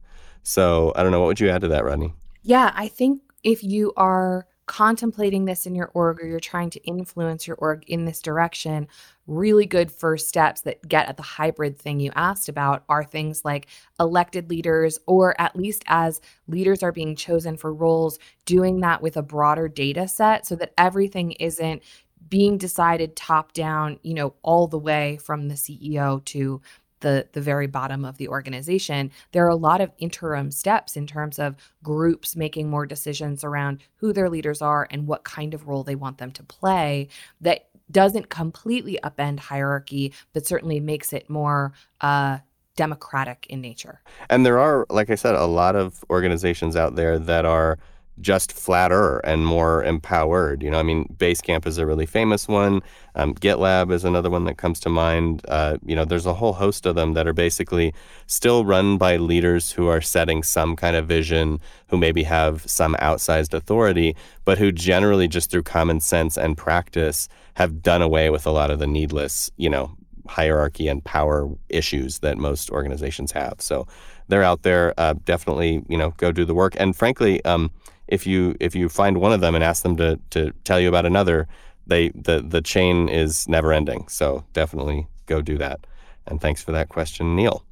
So 0.43 0.91
I 0.95 1.01
don't 1.01 1.11
know. 1.11 1.19
What 1.19 1.27
would 1.27 1.39
you 1.39 1.49
add 1.49 1.61
to 1.61 1.67
that, 1.69 1.83
Rodney? 1.83 2.13
Yeah, 2.43 2.71
I 2.75 2.89
think 2.89 3.21
if 3.43 3.63
you 3.63 3.93
are 3.97 4.47
contemplating 4.65 5.43
this 5.43 5.65
in 5.65 5.75
your 5.75 5.91
org 5.93 6.21
or 6.21 6.25
you're 6.25 6.39
trying 6.39 6.69
to 6.69 6.81
influence 6.83 7.45
your 7.45 7.57
org 7.57 7.83
in 7.87 8.05
this 8.05 8.21
direction, 8.21 8.87
really 9.27 9.65
good 9.65 9.91
first 9.91 10.29
steps 10.29 10.61
that 10.61 10.87
get 10.87 11.09
at 11.09 11.17
the 11.17 11.23
hybrid 11.23 11.77
thing 11.77 11.99
you 11.99 12.11
asked 12.15 12.47
about 12.47 12.83
are 12.87 13.03
things 13.03 13.43
like 13.43 13.67
elected 13.99 14.49
leaders, 14.49 14.99
or 15.05 15.39
at 15.39 15.55
least 15.55 15.83
as 15.87 16.21
leaders 16.47 16.81
are 16.81 16.93
being 16.93 17.15
chosen 17.15 17.57
for 17.57 17.73
roles, 17.73 18.19
doing 18.45 18.79
that 18.79 19.01
with 19.01 19.17
a 19.17 19.21
broader 19.21 19.67
data 19.67 20.07
set 20.07 20.45
so 20.45 20.55
that 20.55 20.73
everything 20.77 21.33
isn't 21.33 21.83
being 22.29 22.57
decided 22.57 23.15
top 23.15 23.51
down, 23.51 23.99
you 24.01 24.13
know, 24.13 24.33
all 24.43 24.67
the 24.67 24.79
way 24.79 25.17
from 25.17 25.49
the 25.49 25.55
CEO 25.55 26.23
to 26.25 26.61
the 27.03 27.27
the 27.33 27.41
very 27.41 27.67
bottom 27.67 28.03
of 28.03 28.17
the 28.17 28.27
organization 28.27 29.11
there 29.31 29.45
are 29.45 29.49
a 29.49 29.55
lot 29.55 29.79
of 29.79 29.91
interim 29.99 30.49
steps 30.49 30.97
in 30.97 31.05
terms 31.05 31.37
of 31.37 31.55
groups 31.83 32.35
making 32.35 32.69
more 32.69 32.85
decisions 32.85 33.43
around 33.43 33.79
who 33.97 34.11
their 34.11 34.29
leaders 34.29 34.61
are 34.61 34.87
and 34.89 35.05
what 35.05 35.23
kind 35.23 35.53
of 35.53 35.67
role 35.67 35.83
they 35.83 35.95
want 35.95 36.17
them 36.17 36.31
to 36.31 36.41
play 36.41 37.07
that 37.39 37.67
doesn't 37.91 38.29
completely 38.29 38.97
upend 39.03 39.39
hierarchy 39.39 40.11
but 40.33 40.47
certainly 40.47 40.79
makes 40.79 41.13
it 41.13 41.29
more 41.29 41.73
uh, 42.01 42.39
democratic 42.75 43.45
in 43.49 43.61
nature. 43.61 44.01
And 44.29 44.45
there 44.45 44.57
are 44.57 44.85
like 44.89 45.09
i 45.09 45.15
said 45.15 45.35
a 45.35 45.45
lot 45.45 45.75
of 45.75 46.03
organizations 46.09 46.75
out 46.75 46.95
there 46.95 47.19
that 47.19 47.45
are 47.45 47.77
just 48.21 48.51
flatter 48.51 49.17
and 49.19 49.45
more 49.45 49.83
empowered. 49.83 50.61
You 50.61 50.69
know, 50.69 50.79
I 50.79 50.83
mean, 50.83 51.05
Basecamp 51.17 51.65
is 51.65 51.77
a 51.77 51.85
really 51.85 52.05
famous 52.05 52.47
one. 52.47 52.81
Um, 53.15 53.33
GitLab 53.35 53.91
is 53.91 54.03
another 54.03 54.29
one 54.29 54.45
that 54.45 54.57
comes 54.57 54.79
to 54.81 54.89
mind. 54.89 55.41
Uh, 55.47 55.77
you 55.85 55.95
know, 55.95 56.05
there's 56.05 56.25
a 56.25 56.33
whole 56.33 56.53
host 56.53 56.85
of 56.85 56.95
them 56.95 57.13
that 57.13 57.27
are 57.27 57.33
basically 57.33 57.93
still 58.27 58.65
run 58.65 58.97
by 58.97 59.17
leaders 59.17 59.71
who 59.71 59.87
are 59.87 60.01
setting 60.01 60.43
some 60.43 60.75
kind 60.75 60.95
of 60.95 61.07
vision, 61.07 61.59
who 61.87 61.97
maybe 61.97 62.23
have 62.23 62.69
some 62.69 62.95
outsized 62.95 63.53
authority, 63.53 64.15
but 64.45 64.57
who 64.57 64.71
generally 64.71 65.27
just 65.27 65.49
through 65.49 65.63
common 65.63 65.99
sense 65.99 66.37
and 66.37 66.57
practice 66.57 67.27
have 67.55 67.81
done 67.81 68.01
away 68.01 68.29
with 68.29 68.45
a 68.45 68.51
lot 68.51 68.71
of 68.71 68.79
the 68.79 68.87
needless, 68.87 69.51
you 69.57 69.69
know, 69.69 69.95
hierarchy 70.27 70.87
and 70.87 71.03
power 71.03 71.49
issues 71.69 72.19
that 72.19 72.37
most 72.37 72.69
organizations 72.69 73.31
have. 73.31 73.55
So 73.59 73.87
they're 74.27 74.43
out 74.43 74.63
there. 74.63 74.93
Uh, 74.97 75.15
definitely, 75.25 75.83
you 75.89 75.97
know, 75.97 76.11
go 76.17 76.31
do 76.31 76.45
the 76.45 76.53
work. 76.53 76.75
And 76.77 76.95
frankly, 76.95 77.43
um, 77.45 77.71
if 78.07 78.27
you 78.27 78.55
if 78.59 78.75
you 78.75 78.89
find 78.89 79.17
one 79.17 79.33
of 79.33 79.41
them 79.41 79.55
and 79.55 79.63
ask 79.63 79.83
them 79.83 79.95
to 79.97 80.19
to 80.31 80.51
tell 80.63 80.79
you 80.79 80.89
about 80.89 81.05
another, 81.05 81.47
they 81.87 82.09
the 82.09 82.41
the 82.41 82.61
chain 82.61 83.09
is 83.09 83.47
never 83.47 83.73
ending. 83.73 84.07
So 84.07 84.43
definitely 84.53 85.07
go 85.25 85.41
do 85.41 85.57
that. 85.57 85.85
And 86.27 86.39
thanks 86.39 86.63
for 86.63 86.71
that 86.71 86.89
question, 86.89 87.35
Neil. 87.35 87.65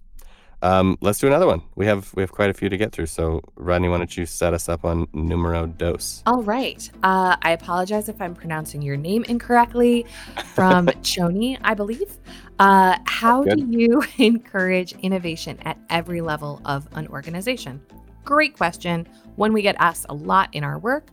Um, 0.64 0.98
let's 1.02 1.18
do 1.18 1.26
another 1.26 1.48
one. 1.48 1.64
We 1.76 1.88
have 1.88 2.14
we 2.14 2.22
have 2.22 2.32
quite 2.32 2.50
a 2.50 2.54
few 2.54 2.70
to 2.70 2.78
get 2.78 2.92
through. 2.92 3.08
So 3.08 3.42
Rodney, 3.56 3.90
why 3.90 3.98
don't 3.98 4.16
you 4.16 4.26
set 4.26 4.54
us 4.54 4.70
up 4.70 4.86
on 4.86 5.08
numero 5.14 5.66
dos? 5.66 6.22
All 6.26 6.44
right. 6.44 6.90
Uh, 7.02 7.36
I 7.42 7.52
apologize 7.52 8.10
if 8.10 8.22
I'm 8.22 8.36
pronouncing 8.36 8.82
your 8.82 8.98
name 8.98 9.24
incorrectly. 9.28 10.06
From 10.54 10.88
Choni, 11.02 11.58
I 11.64 11.74
believe. 11.74 12.18
Uh, 12.60 12.98
how 13.06 13.44
do 13.44 13.66
you 13.70 14.04
encourage 14.20 14.94
innovation 15.00 15.58
at 15.64 15.78
every 15.90 16.22
level 16.22 16.62
of 16.64 16.88
an 16.94 17.08
organization? 17.08 17.82
Great 18.24 18.56
question. 18.56 19.08
One 19.36 19.54
we 19.54 19.62
get 19.62 19.76
asked 19.80 20.06
a 20.10 20.14
lot 20.14 20.50
in 20.54 20.64
our 20.64 20.78
work. 20.78 21.10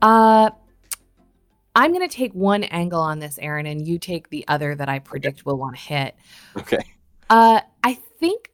Uh, 0.00 0.50
I'm 1.74 1.92
going 1.92 2.08
to 2.08 2.14
take 2.14 2.32
one 2.32 2.64
angle 2.64 3.00
on 3.00 3.18
this, 3.18 3.38
Aaron, 3.40 3.66
and 3.66 3.86
you 3.86 3.98
take 3.98 4.30
the 4.30 4.44
other 4.48 4.74
that 4.74 4.88
I 4.88 4.98
predict 4.98 5.38
okay. 5.38 5.42
we'll 5.46 5.58
want 5.58 5.76
to 5.76 5.82
hit. 5.82 6.16
Okay. 6.56 6.82
Uh, 7.30 7.60
I 7.84 7.94
think 8.18 8.50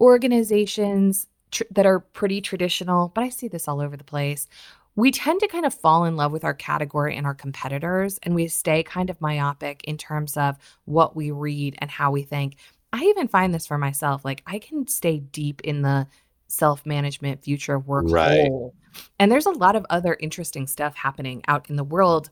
organizations 0.00 1.26
tr- 1.50 1.64
that 1.70 1.86
are 1.86 2.00
pretty 2.00 2.40
traditional, 2.40 3.08
but 3.14 3.24
I 3.24 3.28
see 3.28 3.48
this 3.48 3.68
all 3.68 3.80
over 3.80 3.96
the 3.96 4.04
place. 4.04 4.46
We 4.94 5.10
tend 5.10 5.40
to 5.40 5.48
kind 5.48 5.66
of 5.66 5.74
fall 5.74 6.04
in 6.04 6.16
love 6.16 6.32
with 6.32 6.44
our 6.44 6.54
category 6.54 7.16
and 7.16 7.26
our 7.26 7.34
competitors, 7.34 8.18
and 8.22 8.34
we 8.34 8.48
stay 8.48 8.82
kind 8.82 9.10
of 9.10 9.20
myopic 9.20 9.84
in 9.84 9.96
terms 9.98 10.36
of 10.36 10.56
what 10.86 11.14
we 11.14 11.30
read 11.30 11.76
and 11.78 11.90
how 11.90 12.10
we 12.10 12.22
think. 12.22 12.56
I 12.92 13.02
even 13.04 13.28
find 13.28 13.54
this 13.54 13.66
for 13.66 13.78
myself. 13.78 14.24
Like, 14.24 14.42
I 14.46 14.58
can 14.58 14.86
stay 14.86 15.18
deep 15.18 15.60
in 15.62 15.82
the 15.82 16.06
self 16.48 16.84
management, 16.86 17.42
future 17.42 17.78
work 17.78 18.06
right. 18.08 18.48
Whole. 18.48 18.74
And 19.18 19.30
there's 19.30 19.46
a 19.46 19.50
lot 19.50 19.76
of 19.76 19.84
other 19.90 20.16
interesting 20.20 20.66
stuff 20.66 20.94
happening 20.96 21.42
out 21.48 21.68
in 21.68 21.76
the 21.76 21.84
world 21.84 22.30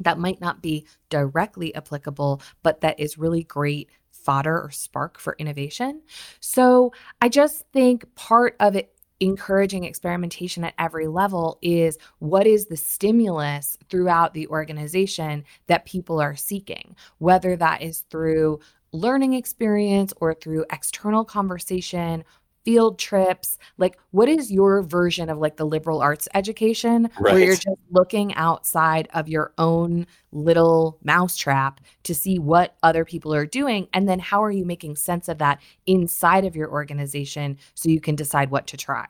that 0.00 0.18
might 0.18 0.40
not 0.40 0.62
be 0.62 0.86
directly 1.10 1.74
applicable, 1.74 2.40
but 2.62 2.80
that 2.80 2.98
is 2.98 3.18
really 3.18 3.44
great 3.44 3.90
fodder 4.10 4.60
or 4.60 4.70
spark 4.70 5.18
for 5.18 5.36
innovation. 5.38 6.02
So 6.40 6.92
I 7.20 7.28
just 7.28 7.64
think 7.72 8.12
part 8.14 8.56
of 8.60 8.76
it 8.76 8.94
encouraging 9.20 9.84
experimentation 9.84 10.64
at 10.64 10.74
every 10.78 11.06
level 11.06 11.58
is 11.62 11.96
what 12.18 12.44
is 12.44 12.66
the 12.66 12.76
stimulus 12.76 13.76
throughout 13.88 14.34
the 14.34 14.48
organization 14.48 15.44
that 15.68 15.84
people 15.84 16.20
are 16.20 16.34
seeking, 16.34 16.96
whether 17.18 17.56
that 17.56 17.82
is 17.82 18.00
through 18.10 18.58
learning 18.92 19.34
experience 19.34 20.12
or 20.20 20.34
through 20.34 20.66
external 20.72 21.24
conversation 21.24 22.24
field 22.64 22.98
trips 22.98 23.58
like 23.78 23.98
what 24.10 24.28
is 24.28 24.50
your 24.50 24.82
version 24.82 25.28
of 25.28 25.38
like 25.38 25.56
the 25.56 25.64
liberal 25.64 26.00
arts 26.00 26.28
education 26.34 27.10
right. 27.18 27.34
where 27.34 27.44
you're 27.44 27.54
just 27.54 27.80
looking 27.90 28.34
outside 28.34 29.08
of 29.14 29.28
your 29.28 29.52
own 29.58 30.06
little 30.30 30.98
mousetrap 31.02 31.80
to 32.04 32.14
see 32.14 32.38
what 32.38 32.76
other 32.82 33.04
people 33.04 33.34
are 33.34 33.46
doing 33.46 33.88
and 33.92 34.08
then 34.08 34.18
how 34.18 34.42
are 34.42 34.50
you 34.50 34.64
making 34.64 34.96
sense 34.96 35.28
of 35.28 35.38
that 35.38 35.60
inside 35.86 36.44
of 36.44 36.54
your 36.54 36.70
organization 36.70 37.58
so 37.74 37.88
you 37.88 38.00
can 38.00 38.14
decide 38.14 38.50
what 38.50 38.66
to 38.66 38.76
try 38.76 39.06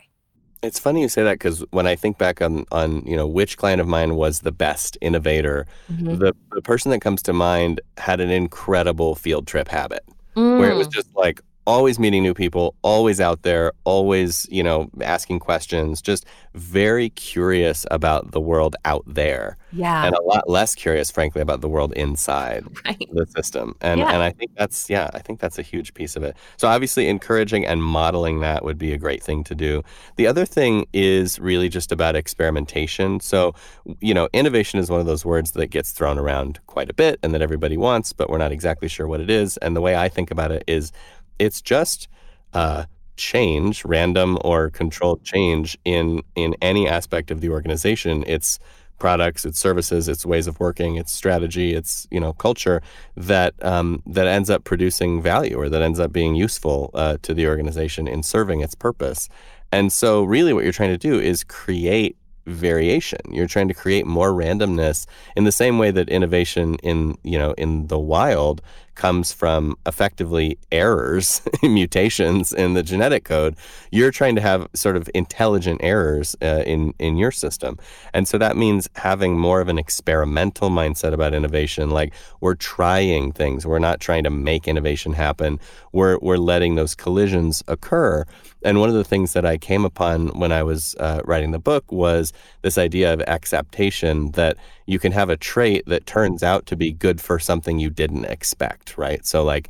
it's 0.63 0.79
funny 0.79 1.03
you 1.03 1.09
say 1.09 1.25
that 1.25 1.35
because 1.35 1.65
when 1.73 1.87
I 1.87 1.97
think 1.97 2.19
back 2.19 2.41
on 2.41 2.65
on 2.71 3.05
you 3.05 3.17
know 3.17 3.27
which 3.27 3.57
client 3.57 3.81
of 3.81 3.89
mine 3.89 4.15
was 4.15 4.41
the 4.41 4.53
best 4.53 4.97
innovator, 5.01 5.67
mm-hmm. 5.93 6.19
the 6.19 6.35
the 6.53 6.63
person 6.63 6.93
that 6.93 7.01
comes 7.01 7.21
to 7.23 7.33
mind 7.33 7.81
had 7.97 8.21
an 8.21 8.31
incredible 8.31 9.17
field 9.17 9.49
trip 9.49 9.67
habit, 9.67 10.05
mm. 10.37 10.59
where 10.59 10.71
it 10.71 10.77
was 10.77 10.87
mm. 10.87 10.93
just 10.93 11.09
like 11.17 11.41
always 11.67 11.99
meeting 11.99 12.23
new 12.23 12.35
people, 12.35 12.75
always 12.83 13.21
out 13.21 13.43
there, 13.43 13.73
always, 13.85 14.47
you 14.51 14.63
know, 14.63 14.91
asking 15.03 15.39
questions, 15.39 16.03
just 16.03 16.25
very 16.55 17.11
curious 17.11 17.87
about 17.91 18.33
the 18.33 18.41
world 18.41 18.77
out 18.85 19.05
there. 19.07 19.57
Yeah. 19.73 20.05
And 20.05 20.15
a 20.15 20.23
lot 20.23 20.49
less 20.51 20.75
curious, 20.75 21.11
frankly, 21.11 21.41
about 21.41 21.61
the 21.61 21.69
world 21.69 21.93
inside 21.95 22.65
Right. 22.85 23.09
the 23.13 23.27
system. 23.27 23.75
And 23.81 24.01
Yeah. 24.01 24.13
and 24.13 24.23
I 24.23 24.31
think 24.33 24.51
that's 24.57 24.91
yeah, 24.91 25.11
I 25.15 25.21
think 25.21 25.41
that's 25.41 25.59
a 25.59 25.63
huge 25.63 25.95
piece 25.95 26.17
of 26.17 26.23
it. 26.25 26.37
So 26.57 26.69
obviously 26.69 27.09
encouraging 27.09 27.65
and 27.67 27.83
modeling 27.83 28.41
that 28.41 28.65
would 28.65 28.77
be 28.79 28.93
a 28.93 28.99
great 28.99 29.23
thing 29.23 29.45
to 29.45 29.55
do. 29.55 29.83
The 30.17 30.27
other 30.27 30.45
thing 30.45 30.87
is 30.93 31.39
really 31.39 31.69
just 31.69 31.93
about 31.93 32.17
experimentation. 32.17 33.21
So, 33.21 33.55
you 34.01 34.13
know, 34.15 34.29
innovation 34.33 34.79
is 34.81 34.91
one 34.91 35.01
of 35.01 35.07
those 35.07 35.25
words 35.25 35.53
that 35.53 35.69
gets 35.69 35.93
thrown 35.93 36.19
around 36.19 36.59
quite 36.67 36.91
a 36.91 36.95
bit 36.95 37.19
and 37.23 37.33
that 37.35 37.41
everybody 37.43 37.77
wants, 37.77 38.13
but 38.13 38.29
we're 38.29 38.39
not 38.39 38.53
exactly 38.53 38.89
sure 38.89 39.07
what 39.07 39.21
it 39.21 39.31
is. 39.31 39.57
And 39.59 39.75
the 39.77 39.81
way 39.81 39.97
I 39.97 40.09
think 40.09 40.31
about 40.31 40.51
it 40.53 40.65
is 40.67 40.93
it's 41.39 41.63
just 41.63 42.09
uh, 42.53 42.85
change, 43.17 43.85
random 43.85 44.39
or 44.43 44.71
controlled 44.71 45.25
change 45.25 45.77
in 45.85 46.23
in 46.35 46.55
any 46.63 46.89
aspect 46.89 47.31
of 47.31 47.41
the 47.41 47.49
organization. 47.49 48.25
It's 48.27 48.59
products, 48.99 49.45
its 49.45 49.59
services, 49.59 50.09
its 50.09 50.25
ways 50.25 50.47
of 50.47 50.61
working, 50.61 50.95
its 50.95 51.11
strategy, 51.11 51.75
its 51.75 52.07
you 52.11 52.21
know 52.21 52.33
culture 52.33 52.81
that 53.17 53.53
um, 53.65 54.03
that 54.07 54.27
ends 54.27 54.49
up 54.49 54.65
producing 54.65 55.21
value 55.21 55.57
or 55.57 55.69
that 55.69 55.83
ends 55.83 55.99
up 55.99 56.13
being 56.13 56.35
useful 56.35 56.91
uh, 56.95 57.17
to 57.23 57.35
the 57.35 57.47
organization 57.49 58.07
in 58.07 58.23
serving 58.23 58.61
its 58.61 58.75
purpose. 58.75 59.29
And 59.73 59.93
so, 59.93 60.23
really, 60.23 60.53
what 60.53 60.65
you're 60.65 60.73
trying 60.73 60.97
to 60.99 60.99
do 61.11 61.19
is 61.19 61.43
create 61.45 62.17
variation. 62.47 63.21
You're 63.31 63.47
trying 63.47 63.69
to 63.69 63.75
create 63.75 64.07
more 64.07 64.33
randomness 64.33 65.07
in 65.37 65.45
the 65.45 65.53
same 65.53 65.79
way 65.79 65.91
that 65.91 66.09
innovation 66.09 66.77
in 66.77 67.17
you 67.23 67.39
know 67.39 67.53
in 67.53 67.87
the 67.87 67.99
wild 67.99 68.63
comes 68.95 69.33
from 69.33 69.75
effectively 69.87 70.59
errors, 70.71 71.41
mutations 71.63 72.53
in 72.53 72.75
the 72.75 72.83
genetic 72.83 73.25
code. 73.25 73.57
You're 73.91 74.11
trying 74.11 74.35
to 74.35 74.41
have 74.43 74.69
sort 74.75 74.97
of 74.97 75.09
intelligent 75.15 75.81
errors 75.83 76.37
uh, 76.43 76.63
in 76.67 76.95
in 76.99 77.17
your 77.17 77.31
system, 77.31 77.79
and 78.13 78.29
so 78.29 78.39
that 78.39 78.57
means 78.57 78.89
having 78.97 79.39
more 79.39 79.61
of 79.61 79.69
an 79.69 79.79
experimental 79.79 80.71
mindset 80.71 81.13
about 81.13 81.35
innovation. 81.35 81.91
Like 81.91 82.13
we're 82.41 82.55
trying 82.55 83.33
things. 83.33 83.67
We're 83.67 83.79
not 83.79 84.01
trying 84.01 84.25
to 84.25 84.31
make 84.31 84.69
innovation 84.69 85.13
happen. 85.13 85.59
We're 85.93 86.19
we're 86.21 86.37
letting 86.37 86.75
those 86.75 86.95
collisions 86.95 87.63
occur. 87.69 88.25
And 88.65 88.79
one 88.79 88.89
of 88.89 88.95
the 88.95 89.05
things 89.05 89.33
that 89.33 89.45
I 89.45 89.59
came 89.59 89.85
upon 89.85 90.29
when 90.39 90.53
I 90.53 90.63
was 90.63 90.95
uh, 91.01 91.21
writing 91.25 91.51
the 91.51 91.59
book 91.59 91.91
was 91.91 92.32
this 92.63 92.79
idea 92.79 93.13
of 93.13 93.21
exaptation 93.23 94.33
that 94.33 94.57
you 94.87 94.99
can 94.99 95.13
have 95.13 95.31
a 95.31 95.37
trait 95.37 95.85
that 95.87 96.07
turns 96.07 96.43
out 96.43 96.67
to 96.67 96.77
be 96.77 96.93
good 96.93 97.21
for 97.21 97.39
something 97.39 97.79
you 97.79 97.91
didn't 97.91 98.25
expect, 98.25 98.97
right? 98.99 99.25
So, 99.25 99.43
like, 99.43 99.69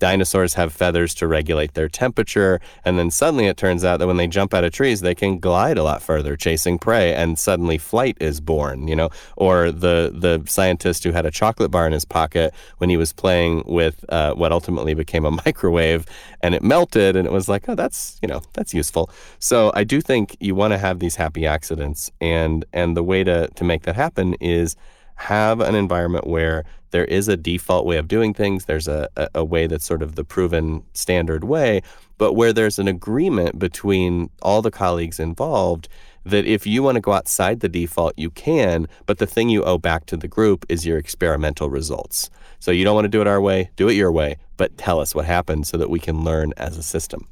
dinosaurs 0.00 0.54
have 0.54 0.72
feathers 0.72 1.14
to 1.14 1.28
regulate 1.28 1.74
their 1.74 1.88
temperature 1.88 2.60
and 2.84 2.98
then 2.98 3.10
suddenly 3.10 3.46
it 3.46 3.56
turns 3.56 3.84
out 3.84 3.98
that 3.98 4.08
when 4.08 4.16
they 4.16 4.26
jump 4.26 4.52
out 4.52 4.64
of 4.64 4.72
trees 4.72 5.00
they 5.00 5.14
can 5.14 5.38
glide 5.38 5.78
a 5.78 5.84
lot 5.84 6.02
further 6.02 6.36
chasing 6.36 6.78
prey 6.78 7.14
and 7.14 7.38
suddenly 7.38 7.78
flight 7.78 8.16
is 8.20 8.40
born 8.40 8.88
you 8.88 8.96
know? 8.96 9.10
Or 9.36 9.70
the 9.70 10.12
the 10.12 10.42
scientist 10.46 11.04
who 11.04 11.12
had 11.12 11.26
a 11.26 11.30
chocolate 11.30 11.70
bar 11.70 11.86
in 11.86 11.92
his 11.92 12.04
pocket 12.04 12.52
when 12.78 12.90
he 12.90 12.96
was 12.96 13.12
playing 13.12 13.62
with 13.66 14.04
uh, 14.08 14.34
what 14.34 14.50
ultimately 14.52 14.94
became 14.94 15.24
a 15.24 15.30
microwave 15.44 16.06
and 16.40 16.54
it 16.54 16.62
melted 16.62 17.16
and 17.16 17.26
it 17.26 17.32
was 17.32 17.48
like 17.48 17.68
oh 17.68 17.74
that's 17.74 18.18
you 18.22 18.28
know 18.28 18.42
that's 18.54 18.74
useful. 18.74 19.10
So 19.38 19.70
i 19.74 19.84
do 19.84 20.00
think 20.00 20.36
you 20.40 20.54
want 20.54 20.72
to 20.72 20.78
have 20.78 20.98
these 20.98 21.16
happy 21.16 21.46
accidents 21.46 22.10
and 22.20 22.64
and 22.72 22.96
the 22.96 23.02
way 23.02 23.22
to 23.24 23.48
to 23.48 23.64
make 23.64 23.82
that 23.82 23.96
happen 23.96 24.34
is 24.40 24.76
have 25.20 25.60
an 25.60 25.74
environment 25.74 26.26
where 26.26 26.64
there 26.90 27.04
is 27.04 27.28
a 27.28 27.36
default 27.36 27.86
way 27.86 27.98
of 27.98 28.08
doing 28.08 28.34
things. 28.34 28.64
There's 28.64 28.88
a, 28.88 29.08
a, 29.16 29.28
a, 29.36 29.44
way 29.44 29.66
that's 29.66 29.84
sort 29.84 30.02
of 30.02 30.14
the 30.14 30.24
proven 30.24 30.82
standard 30.92 31.44
way, 31.44 31.82
but 32.18 32.32
where 32.32 32.52
there's 32.52 32.78
an 32.78 32.88
agreement 32.88 33.58
between 33.58 34.30
all 34.42 34.62
the 34.62 34.70
colleagues 34.70 35.20
involved 35.20 35.88
that 36.24 36.46
if 36.46 36.66
you 36.66 36.82
want 36.82 36.96
to 36.96 37.00
go 37.00 37.12
outside 37.12 37.60
the 37.60 37.68
default, 37.68 38.14
you 38.16 38.30
can, 38.30 38.86
but 39.06 39.18
the 39.18 39.26
thing 39.26 39.48
you 39.48 39.62
owe 39.64 39.78
back 39.78 40.06
to 40.06 40.16
the 40.16 40.28
group 40.28 40.66
is 40.68 40.86
your 40.86 40.98
experimental 40.98 41.70
results. 41.70 42.30
So 42.58 42.70
you 42.70 42.84
don't 42.84 42.94
want 42.94 43.04
to 43.06 43.10
do 43.10 43.20
it 43.20 43.26
our 43.26 43.40
way, 43.40 43.70
do 43.76 43.88
it 43.88 43.94
your 43.94 44.12
way, 44.12 44.36
but 44.56 44.76
tell 44.76 45.00
us 45.00 45.14
what 45.14 45.24
happened 45.24 45.66
so 45.66 45.76
that 45.76 45.90
we 45.90 46.00
can 46.00 46.24
learn 46.24 46.52
as 46.56 46.76
a 46.76 46.82
system. 46.82 47.28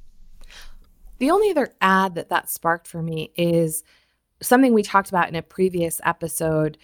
The 1.18 1.30
only 1.30 1.50
other 1.50 1.72
ad 1.80 2.14
that 2.14 2.28
that 2.28 2.48
sparked 2.48 2.86
for 2.86 3.02
me 3.02 3.32
is 3.36 3.82
something 4.40 4.72
we 4.72 4.82
talked 4.82 5.08
about 5.08 5.28
in 5.28 5.34
a 5.34 5.42
previous 5.42 6.00
episode 6.04 6.78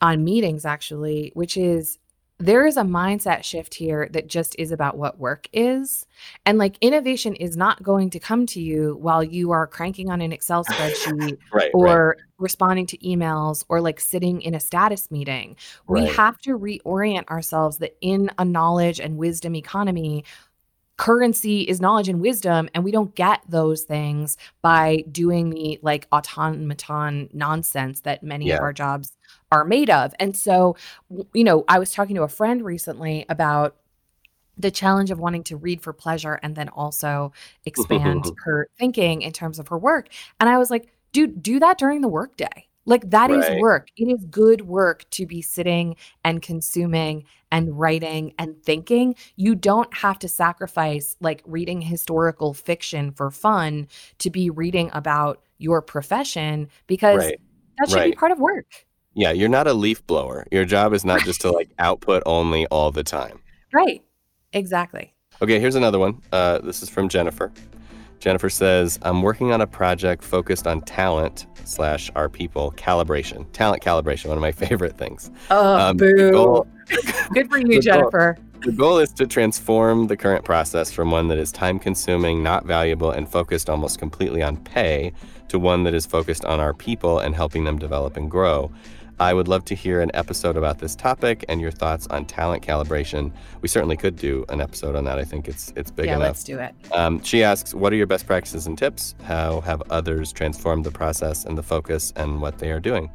on 0.00 0.24
meetings 0.24 0.64
actually, 0.64 1.32
which 1.34 1.56
is 1.56 1.98
there 2.38 2.66
is 2.66 2.76
a 2.76 2.82
mindset 2.82 3.44
shift 3.44 3.74
here 3.74 4.08
that 4.12 4.26
just 4.26 4.54
is 4.58 4.70
about 4.70 4.98
what 4.98 5.18
work 5.18 5.48
is. 5.54 6.06
And 6.44 6.58
like 6.58 6.76
innovation 6.82 7.34
is 7.36 7.56
not 7.56 7.82
going 7.82 8.10
to 8.10 8.18
come 8.18 8.44
to 8.46 8.60
you 8.60 8.98
while 9.00 9.24
you 9.24 9.52
are 9.52 9.66
cranking 9.66 10.10
on 10.10 10.20
an 10.20 10.32
Excel 10.32 10.62
spreadsheet 10.70 11.38
right, 11.52 11.70
or 11.72 12.08
right. 12.08 12.18
responding 12.38 12.86
to 12.88 12.98
emails 12.98 13.64
or 13.70 13.80
like 13.80 14.00
sitting 14.00 14.42
in 14.42 14.54
a 14.54 14.60
status 14.60 15.10
meeting. 15.10 15.56
We 15.88 16.04
have 16.06 16.38
to 16.42 16.58
reorient 16.58 17.26
ourselves 17.28 17.78
that 17.78 17.96
in 18.02 18.30
a 18.38 18.44
knowledge 18.44 19.00
and 19.00 19.16
wisdom 19.16 19.54
economy, 19.54 20.24
currency 20.96 21.60
is 21.62 21.80
knowledge 21.80 22.08
and 22.08 22.20
wisdom 22.20 22.68
and 22.74 22.82
we 22.82 22.90
don't 22.90 23.14
get 23.14 23.40
those 23.48 23.82
things 23.82 24.36
by 24.62 25.04
doing 25.12 25.50
the 25.50 25.78
like 25.82 26.06
automaton 26.10 27.28
nonsense 27.34 28.00
that 28.00 28.22
many 28.22 28.46
Yeah. 28.48 28.54
of 28.56 28.60
our 28.62 28.72
jobs 28.72 29.12
are 29.52 29.64
made 29.64 29.90
of 29.90 30.14
and 30.18 30.34
so 30.36 30.74
you 31.34 31.44
know 31.44 31.64
i 31.68 31.78
was 31.78 31.92
talking 31.92 32.16
to 32.16 32.22
a 32.22 32.28
friend 32.28 32.64
recently 32.64 33.26
about 33.28 33.76
the 34.58 34.70
challenge 34.70 35.10
of 35.10 35.18
wanting 35.18 35.44
to 35.44 35.56
read 35.56 35.82
for 35.82 35.92
pleasure 35.92 36.40
and 36.42 36.56
then 36.56 36.70
also 36.70 37.30
expand 37.66 38.24
her 38.44 38.68
thinking 38.78 39.20
in 39.20 39.32
terms 39.32 39.58
of 39.58 39.68
her 39.68 39.76
work 39.78 40.08
and 40.40 40.48
i 40.48 40.56
was 40.56 40.70
like 40.70 40.88
dude 41.12 41.42
do 41.42 41.58
that 41.60 41.76
during 41.78 42.00
the 42.00 42.08
workday 42.08 42.66
like 42.86 43.10
that 43.10 43.30
is 43.30 43.36
Right. 43.50 43.58
work 43.60 43.88
it 43.98 44.06
is 44.06 44.24
good 44.30 44.62
work 44.62 45.04
to 45.10 45.26
be 45.26 45.42
sitting 45.42 45.96
and 46.24 46.40
consuming 46.40 47.24
and 47.56 47.78
writing 47.78 48.34
and 48.38 48.62
thinking 48.62 49.14
you 49.36 49.54
don't 49.54 49.92
have 49.94 50.18
to 50.18 50.28
sacrifice 50.28 51.16
like 51.20 51.42
reading 51.46 51.80
historical 51.80 52.52
fiction 52.52 53.10
for 53.12 53.30
fun 53.30 53.88
to 54.18 54.28
be 54.30 54.50
reading 54.50 54.90
about 54.92 55.42
your 55.58 55.80
profession 55.80 56.68
because 56.86 57.16
Right. 57.24 57.40
that 57.78 57.88
should 57.88 58.04
be 58.04 58.12
part 58.12 58.30
of 58.32 58.38
work 58.38 58.66
Yeah, 59.14 59.30
you're 59.32 59.48
not 59.48 59.66
a 59.66 59.72
leaf 59.72 60.06
blower. 60.06 60.44
Your 60.52 60.66
job 60.66 60.92
is 60.92 61.02
not 61.04 61.22
just 61.22 61.40
to 61.40 61.50
like 61.58 61.70
output 61.78 62.22
only 62.26 62.66
all 62.66 62.90
the 62.92 63.02
time. 63.04 63.40
right 63.72 64.02
exactly 64.52 65.12
Okay, 65.42 65.60
here's 65.60 65.74
another 65.74 65.98
one. 65.98 66.22
Uh, 66.32 66.60
this 66.60 66.82
is 66.82 66.88
from 66.88 67.10
Jennifer. 67.10 67.52
Jennifer 68.18 68.48
says, 68.50 68.98
"I'm 69.02 69.22
working 69.22 69.52
on 69.52 69.60
a 69.60 69.66
project 69.66 70.24
focused 70.24 70.66
on 70.66 70.80
talent 70.82 71.46
slash 71.64 72.10
our 72.16 72.28
people 72.28 72.72
calibration. 72.76 73.50
Talent 73.52 73.82
calibration, 73.82 74.26
one 74.28 74.38
of 74.38 74.42
my 74.42 74.52
favorite 74.66 74.96
things. 74.96 75.30
oh 75.50 75.76
Um, 75.76 75.96
boo 75.96 76.30
goal- 76.32 76.66
good 77.34 77.48
for 77.50 77.58
the 77.60 77.66
you 77.68 77.72
goal- 77.74 77.80
jennifer 77.82 78.36
The 78.62 78.72
goal 78.72 78.98
is 78.98 79.12
to 79.14 79.26
transform 79.26 80.06
the 80.06 80.16
current 80.16 80.44
process 80.44 80.90
from 80.90 81.10
one 81.10 81.28
that 81.28 81.38
is 81.38 81.52
time 81.52 81.78
consuming, 81.78 82.42
not 82.42 82.64
valuable, 82.64 83.10
and 83.10 83.28
focused 83.28 83.68
almost 83.68 83.98
completely 83.98 84.42
on 84.42 84.56
pay 84.56 85.12
to 85.48 85.58
one 85.58 85.84
that 85.84 85.94
is 85.94 86.06
focused 86.06 86.44
on 86.44 86.58
our 86.58 86.72
people 86.72 87.18
and 87.20 87.34
helping 87.34 87.64
them 87.64 87.78
develop 87.78 88.16
and 88.16 88.30
grow. 88.30 88.70
I 89.18 89.32
would 89.32 89.48
love 89.48 89.64
to 89.66 89.74
hear 89.74 90.02
an 90.02 90.10
episode 90.12 90.56
about 90.58 90.78
this 90.78 90.94
topic 90.94 91.44
and 91.48 91.58
your 91.60 91.70
thoughts 91.70 92.06
on 92.08 92.26
talent 92.26 92.62
calibration. 92.66 93.32
We 93.62 93.68
certainly 93.68 93.96
could 93.96 94.16
do 94.16 94.44
an 94.50 94.60
episode 94.60 94.94
on 94.94 95.04
that. 95.04 95.18
I 95.18 95.24
think 95.24 95.48
it's 95.48 95.72
it's 95.74 95.90
big 95.90 96.06
yeah 96.06 96.16
enough. 96.16 96.28
let's 96.28 96.44
do 96.44 96.58
it 96.58 96.74
Um, 96.92 97.22
she 97.22 97.42
asks, 97.42 97.72
What 97.72 97.92
are 97.92 97.96
your 97.96 98.06
best 98.06 98.26
practices 98.26 98.66
and 98.66 98.76
tips? 98.76 99.14
How 99.24 99.62
have 99.62 99.82
others 99.90 100.32
transformed 100.32 100.84
the 100.84 100.90
process 100.90 101.44
and 101.46 101.56
the 101.56 101.62
focus 101.62 102.12
and 102.16 102.42
what 102.42 102.58
they 102.58 102.70
are 102.70 102.80
doing? 102.80 103.10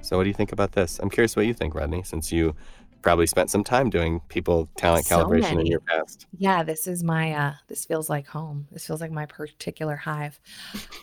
So, 0.00 0.16
what 0.16 0.24
do 0.24 0.28
you 0.30 0.34
think 0.34 0.52
about 0.52 0.72
this? 0.72 0.98
I'm 1.00 1.10
curious 1.10 1.34
what 1.36 1.46
you 1.46 1.54
think, 1.54 1.74
Rodney, 1.74 2.02
since 2.04 2.30
you 2.32 2.54
probably 3.02 3.26
spent 3.26 3.50
some 3.50 3.64
time 3.64 3.90
doing 3.90 4.20
people 4.28 4.68
talent 4.76 5.04
So 5.04 5.16
calibration 5.16 5.60
in 5.60 5.66
your 5.66 5.80
past. 5.80 6.26
Yeah, 6.38 6.62
this 6.62 6.86
is 6.86 7.02
my 7.02 7.32
uh 7.32 7.54
this 7.68 7.84
feels 7.84 8.08
like 8.08 8.26
home. 8.26 8.66
This 8.70 8.86
feels 8.86 9.00
like 9.00 9.10
my 9.10 9.26
particular 9.26 9.96
hive. 9.96 10.40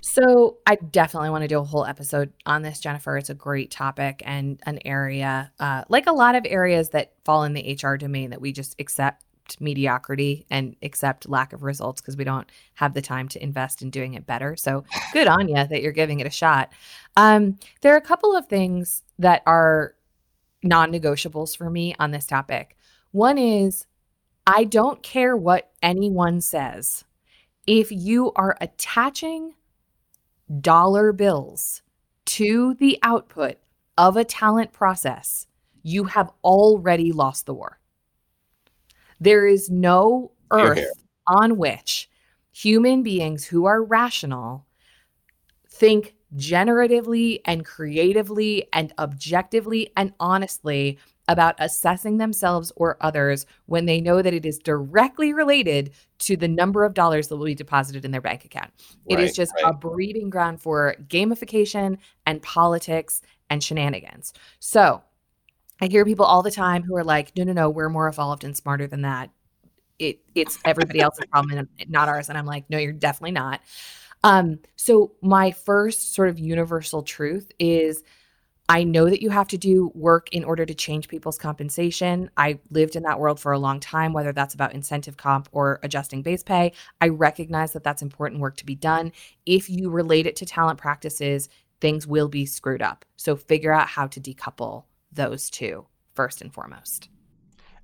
So, 0.01 0.57
I 0.65 0.75
definitely 0.75 1.29
want 1.29 1.43
to 1.43 1.47
do 1.47 1.59
a 1.59 1.63
whole 1.63 1.85
episode 1.85 2.31
on 2.45 2.61
this, 2.61 2.79
Jennifer. 2.79 3.17
It's 3.17 3.29
a 3.29 3.35
great 3.35 3.71
topic 3.71 4.23
and 4.25 4.59
an 4.65 4.79
area 4.85 5.51
uh 5.59 5.83
like 5.89 6.07
a 6.07 6.11
lot 6.11 6.35
of 6.35 6.45
areas 6.47 6.89
that 6.89 7.13
fall 7.25 7.43
in 7.43 7.53
the 7.53 7.77
HR 7.81 7.95
domain 7.95 8.31
that 8.31 8.41
we 8.41 8.51
just 8.51 8.79
accept 8.79 9.25
mediocrity 9.59 10.45
and 10.51 10.75
accept 10.83 11.27
lack 11.27 11.53
of 11.53 11.63
results 11.63 12.01
because 12.01 12.15
we 12.15 12.23
don't 12.23 12.51
have 12.75 12.93
the 12.93 13.01
time 13.01 13.27
to 13.27 13.41
invest 13.43 13.81
in 13.81 13.89
doing 13.89 14.13
it 14.13 14.25
better. 14.25 14.55
So, 14.55 14.83
good 15.13 15.27
on 15.27 15.47
you 15.47 15.55
that 15.55 15.81
you're 15.81 15.91
giving 15.91 16.19
it 16.19 16.27
a 16.27 16.31
shot. 16.31 16.71
Um 17.17 17.57
there 17.81 17.93
are 17.93 17.97
a 17.97 18.01
couple 18.01 18.35
of 18.35 18.47
things 18.47 19.03
that 19.17 19.43
are 19.45 19.95
non-negotiables 20.63 21.55
for 21.55 21.69
me 21.69 21.95
on 21.99 22.11
this 22.11 22.25
topic. 22.25 22.77
One 23.11 23.37
is 23.37 23.85
I 24.45 24.63
don't 24.63 25.01
care 25.03 25.37
what 25.37 25.71
anyone 25.81 26.41
says. 26.41 27.05
If 27.67 27.91
you 27.91 28.31
are 28.35 28.57
attaching 28.59 29.53
dollar 30.61 31.13
bills 31.13 31.83
to 32.25 32.73
the 32.75 32.97
output 33.03 33.57
of 33.97 34.17
a 34.17 34.23
talent 34.23 34.71
process, 34.71 35.45
you 35.83 36.05
have 36.05 36.31
already 36.43 37.11
lost 37.11 37.45
the 37.45 37.53
war. 37.53 37.79
There 39.19 39.45
is 39.45 39.69
no 39.69 40.31
earth 40.51 40.77
hear. 40.77 40.91
on 41.27 41.57
which 41.57 42.09
human 42.51 43.03
beings 43.03 43.45
who 43.45 43.65
are 43.65 43.83
rational 43.83 44.65
think 45.69 46.15
generatively 46.35 47.41
and 47.45 47.65
creatively 47.65 48.67
and 48.73 48.93
objectively 48.99 49.91
and 49.97 50.13
honestly 50.19 50.97
about 51.27 51.55
assessing 51.59 52.17
themselves 52.17 52.71
or 52.75 52.97
others 53.01 53.45
when 53.67 53.85
they 53.85 54.01
know 54.01 54.21
that 54.21 54.33
it 54.33 54.45
is 54.45 54.57
directly 54.57 55.31
related 55.31 55.91
to 56.17 56.35
the 56.35 56.47
number 56.47 56.83
of 56.83 56.95
dollars 56.95 57.27
that 57.27 57.37
will 57.37 57.45
be 57.45 57.53
deposited 57.53 58.03
in 58.03 58.11
their 58.11 58.19
bank 58.19 58.45
account. 58.45 58.71
Right, 59.09 59.19
it 59.19 59.23
is 59.23 59.35
just 59.35 59.53
right. 59.55 59.65
a 59.69 59.73
breeding 59.73 60.31
ground 60.31 60.59
for 60.59 60.95
gamification 61.07 61.97
and 62.25 62.41
politics 62.41 63.21
and 63.49 63.63
shenanigans. 63.63 64.33
So 64.59 65.03
I 65.81 65.87
hear 65.87 66.03
people 66.03 66.25
all 66.25 66.41
the 66.41 66.51
time 66.51 66.83
who 66.83 66.95
are 66.95 67.03
like, 67.03 67.31
no, 67.37 67.43
no, 67.43 67.53
no, 67.53 67.69
we're 67.69 67.89
more 67.89 68.07
evolved 68.07 68.43
and 68.43 68.57
smarter 68.57 68.87
than 68.87 69.03
that. 69.03 69.29
It 69.99 70.21
it's 70.33 70.57
everybody 70.65 71.01
else's 71.01 71.25
problem 71.25 71.59
and 71.59 71.89
not 71.91 72.07
ours. 72.07 72.29
And 72.29 72.37
I'm 72.37 72.45
like, 72.45 72.69
no, 72.69 72.77
you're 72.77 72.93
definitely 72.93 73.31
not. 73.31 73.61
Um, 74.23 74.59
so 74.75 75.13
my 75.21 75.51
first 75.51 76.13
sort 76.13 76.29
of 76.29 76.39
universal 76.39 77.03
truth 77.03 77.51
is 77.59 78.03
I 78.71 78.83
know 78.83 79.09
that 79.09 79.23
you 79.23 79.31
have 79.31 79.47
to 79.47 79.57
do 79.57 79.91
work 79.95 80.29
in 80.31 80.43
order 80.43 80.63
to 80.63 80.75
change 80.75 81.07
people's 81.07 81.39
compensation. 81.39 82.29
I 82.37 82.59
lived 82.69 82.95
in 82.95 83.01
that 83.01 83.19
world 83.19 83.39
for 83.39 83.51
a 83.51 83.57
long 83.57 83.79
time, 83.79 84.13
whether 84.13 84.31
that's 84.31 84.53
about 84.53 84.75
incentive 84.75 85.17
comp 85.17 85.49
or 85.51 85.79
adjusting 85.81 86.21
base 86.21 86.43
pay. 86.43 86.73
I 87.01 87.07
recognize 87.07 87.73
that 87.73 87.83
that's 87.83 88.03
important 88.03 88.41
work 88.41 88.57
to 88.57 88.65
be 88.67 88.75
done. 88.75 89.11
If 89.47 89.71
you 89.71 89.89
relate 89.89 90.27
it 90.27 90.35
to 90.37 90.45
talent 90.45 90.77
practices, 90.77 91.49
things 91.81 92.05
will 92.05 92.27
be 92.27 92.45
screwed 92.45 92.83
up. 92.83 93.05
So 93.15 93.35
figure 93.35 93.73
out 93.73 93.87
how 93.87 94.05
to 94.05 94.21
decouple 94.21 94.83
those 95.11 95.49
two 95.49 95.87
first 96.13 96.39
and 96.39 96.53
foremost. 96.53 97.09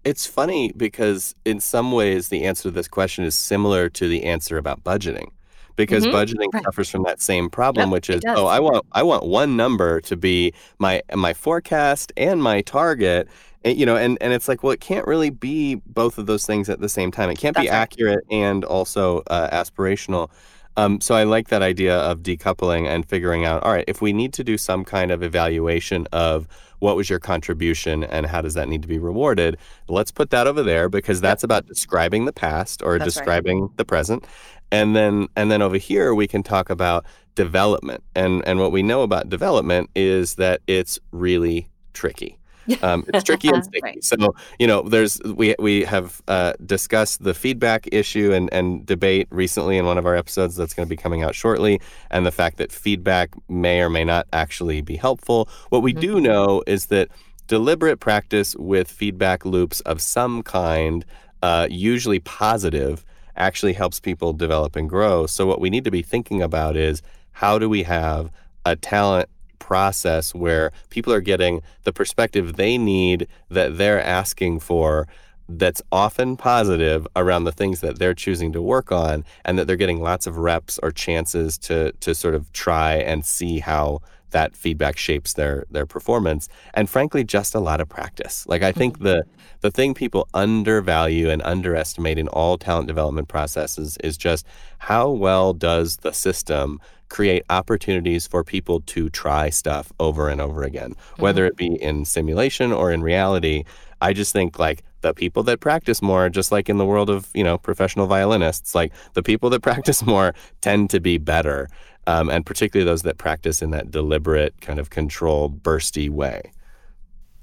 It's 0.03 0.27
funny 0.27 0.71
because 0.71 1.33
in 1.45 1.59
some 1.59 1.91
ways 1.91 2.29
the 2.29 2.43
answer 2.43 2.63
to 2.63 2.71
this 2.71 2.87
question 2.87 3.23
is 3.23 3.33
similar 3.33 3.89
to 3.89 4.07
the 4.07 4.23
answer 4.23 4.57
about 4.59 4.83
budgeting 4.83 5.29
because 5.75 6.05
mm-hmm. 6.05 6.15
budgeting 6.15 6.53
right. 6.53 6.63
suffers 6.63 6.89
from 6.89 7.03
that 7.03 7.21
same 7.21 7.49
problem, 7.49 7.89
yep, 7.89 7.93
which 7.93 8.09
is 8.09 8.21
oh, 8.27 8.45
I 8.45 8.59
want 8.59 8.85
I 8.91 9.03
want 9.03 9.25
one 9.25 9.55
number 9.55 10.01
to 10.01 10.15
be 10.15 10.53
my 10.79 11.01
my 11.13 11.33
forecast 11.33 12.11
and 12.17 12.41
my 12.41 12.61
target. 12.61 13.27
And, 13.63 13.77
you 13.79 13.85
know, 13.85 13.95
and, 13.95 14.19
and 14.21 14.31
it's 14.31 14.47
like, 14.47 14.61
well, 14.61 14.73
it 14.73 14.79
can't 14.79 15.07
really 15.07 15.31
be 15.31 15.75
both 15.87 16.19
of 16.19 16.27
those 16.27 16.45
things 16.45 16.69
at 16.69 16.81
the 16.81 16.89
same 16.89 17.11
time. 17.11 17.31
It 17.31 17.39
can't 17.39 17.55
That's 17.55 17.65
be 17.65 17.71
right. 17.71 17.75
accurate 17.75 18.23
and 18.29 18.63
also 18.63 19.23
uh, 19.25 19.49
aspirational. 19.49 20.29
Um, 20.77 20.99
so 20.99 21.15
I 21.15 21.23
like 21.23 21.47
that 21.49 21.61
idea 21.61 21.97
of 21.97 22.19
decoupling 22.19 22.87
and 22.87 23.07
figuring 23.07 23.45
out, 23.45 23.63
all 23.63 23.71
right, 23.71 23.85
if 23.87 24.01
we 24.01 24.11
need 24.11 24.33
to 24.33 24.43
do 24.43 24.57
some 24.57 24.83
kind 24.83 25.11
of 25.11 25.23
evaluation 25.23 26.07
of 26.11 26.47
what 26.79 26.95
was 26.95 27.09
your 27.09 27.19
contribution 27.19 28.03
and 28.03 28.25
how 28.25 28.41
does 28.41 28.53
that 28.55 28.67
need 28.67 28.81
to 28.81 28.87
be 28.87 28.99
rewarded, 28.99 29.57
let's 29.87 30.11
put 30.11 30.29
that 30.31 30.47
over 30.47 30.61
there 30.61 30.89
because 30.89 31.21
that's 31.21 31.43
about 31.43 31.65
describing 31.65 32.25
the 32.25 32.33
past 32.33 32.81
or 32.83 32.99
that's 32.99 33.13
describing 33.13 33.61
right. 33.61 33.77
the 33.77 33.85
present. 33.85 34.25
And 34.71 34.95
then 34.95 35.27
and 35.35 35.49
then 35.49 35.61
over 35.61 35.77
here 35.77 36.13
we 36.13 36.27
can 36.27 36.43
talk 36.43 36.69
about 36.69 37.05
development. 37.35 38.03
And 38.13 38.45
and 38.45 38.59
what 38.59 38.71
we 38.71 38.83
know 38.83 39.03
about 39.03 39.29
development 39.29 39.89
is 39.95 40.35
that 40.35 40.61
it's 40.67 40.99
really 41.11 41.69
tricky 41.93 42.37
um, 42.81 43.05
it's 43.13 43.23
tricky 43.23 43.49
and 43.49 43.63
sticky. 43.63 43.81
right. 43.83 44.03
So 44.03 44.35
you 44.59 44.67
know, 44.67 44.81
there's 44.81 45.21
we 45.23 45.55
we 45.59 45.83
have 45.83 46.21
uh, 46.27 46.53
discussed 46.65 47.23
the 47.23 47.33
feedback 47.33 47.87
issue 47.91 48.33
and 48.33 48.51
and 48.53 48.85
debate 48.85 49.27
recently 49.29 49.77
in 49.77 49.85
one 49.85 49.97
of 49.97 50.05
our 50.05 50.15
episodes 50.15 50.55
that's 50.55 50.73
going 50.73 50.87
to 50.87 50.89
be 50.89 50.97
coming 50.97 51.23
out 51.23 51.35
shortly, 51.35 51.79
and 52.11 52.25
the 52.25 52.31
fact 52.31 52.57
that 52.57 52.71
feedback 52.71 53.31
may 53.49 53.81
or 53.81 53.89
may 53.89 54.03
not 54.03 54.27
actually 54.33 54.81
be 54.81 54.95
helpful. 54.95 55.49
What 55.69 55.83
we 55.83 55.93
mm-hmm. 55.93 56.01
do 56.01 56.21
know 56.21 56.63
is 56.65 56.87
that 56.87 57.09
deliberate 57.47 57.99
practice 57.99 58.55
with 58.55 58.89
feedback 58.89 59.45
loops 59.45 59.79
of 59.81 60.01
some 60.01 60.41
kind, 60.41 61.05
uh, 61.43 61.67
usually 61.69 62.19
positive, 62.19 63.05
actually 63.37 63.73
helps 63.73 63.99
people 63.99 64.33
develop 64.33 64.75
and 64.75 64.89
grow. 64.89 65.25
So, 65.27 65.45
what 65.45 65.59
we 65.59 65.69
need 65.69 65.83
to 65.83 65.91
be 65.91 66.01
thinking 66.01 66.41
about 66.41 66.75
is 66.75 67.01
how 67.31 67.59
do 67.59 67.69
we 67.69 67.83
have 67.83 68.31
a 68.65 68.75
talent 68.75 69.29
process 69.59 70.33
where 70.33 70.71
people 70.89 71.13
are 71.13 71.21
getting 71.21 71.61
the 71.83 71.93
perspective 71.93 72.55
they 72.55 72.77
need 72.77 73.27
that 73.49 73.77
they're 73.77 74.03
asking 74.03 74.59
for 74.59 75.07
that's 75.47 75.81
often 75.91 76.35
positive 76.35 77.07
around 77.15 77.43
the 77.43 77.51
things 77.51 77.81
that 77.81 77.99
they're 77.99 78.15
choosing 78.15 78.51
to 78.51 78.61
work 78.61 78.91
on 78.91 79.23
and 79.43 79.59
that 79.59 79.67
they're 79.67 79.75
getting 79.75 80.01
lots 80.01 80.25
of 80.25 80.37
reps 80.37 80.79
or 80.81 80.91
chances 80.91 81.57
to 81.57 81.91
to 81.99 82.15
sort 82.15 82.33
of 82.33 82.51
try 82.51 82.95
and 82.95 83.25
see 83.25 83.59
how 83.59 84.01
that 84.35 84.53
feedback 84.53 84.97
shapes 84.97 85.31
their 85.35 85.63
their 85.71 85.85
performance 85.85 86.49
and 86.73 86.89
frankly 86.89 87.23
just 87.23 87.55
a 87.55 87.59
lot 87.59 87.79
of 87.79 87.87
practice 87.87 88.45
like 88.47 88.61
i 88.61 88.69
think 88.69 88.95
mm-hmm. 88.95 89.05
the 89.05 89.23
the 89.61 89.71
thing 89.71 89.93
people 89.93 90.27
undervalue 90.33 91.29
and 91.29 91.41
underestimate 91.43 92.17
in 92.17 92.27
all 92.27 92.57
talent 92.57 92.85
development 92.85 93.29
processes 93.29 93.97
is 94.03 94.17
just 94.17 94.45
how 94.79 95.09
well 95.09 95.53
does 95.53 95.95
the 96.01 96.11
system 96.11 96.81
create 97.07 97.43
opportunities 97.49 98.27
for 98.27 98.43
people 98.43 98.81
to 98.81 99.09
try 99.09 99.49
stuff 99.49 99.93
over 100.01 100.27
and 100.27 100.41
over 100.41 100.63
again 100.63 100.89
mm-hmm. 100.89 101.21
whether 101.21 101.45
it 101.45 101.55
be 101.55 101.81
in 101.81 102.03
simulation 102.03 102.73
or 102.73 102.91
in 102.91 103.01
reality 103.01 103.63
i 104.01 104.11
just 104.11 104.33
think 104.33 104.59
like 104.59 104.83
the 104.99 105.13
people 105.13 105.43
that 105.43 105.61
practice 105.61 106.01
more 106.01 106.27
just 106.27 106.51
like 106.51 106.67
in 106.67 106.77
the 106.77 106.85
world 106.85 107.09
of 107.09 107.29
you 107.33 107.43
know 107.43 107.57
professional 107.57 108.05
violinists 108.05 108.75
like 108.75 108.91
the 109.13 109.23
people 109.23 109.49
that 109.49 109.61
practice 109.69 110.05
more 110.05 110.33
tend 110.59 110.89
to 110.89 110.99
be 110.99 111.17
better 111.17 111.69
um, 112.07 112.29
and 112.29 112.45
particularly 112.45 112.89
those 112.89 113.03
that 113.03 113.17
practice 113.17 113.61
in 113.61 113.71
that 113.71 113.91
deliberate, 113.91 114.59
kind 114.61 114.79
of 114.79 114.89
controlled, 114.89 115.63
bursty 115.63 116.09
way. 116.09 116.51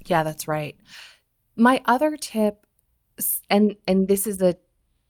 Yeah, 0.07 0.22
that's 0.22 0.48
right. 0.48 0.77
My 1.57 1.81
other 1.85 2.16
tip, 2.16 2.66
and 3.51 3.77
and 3.87 4.09
this 4.09 4.27
is 4.27 4.40
a 4.40 4.57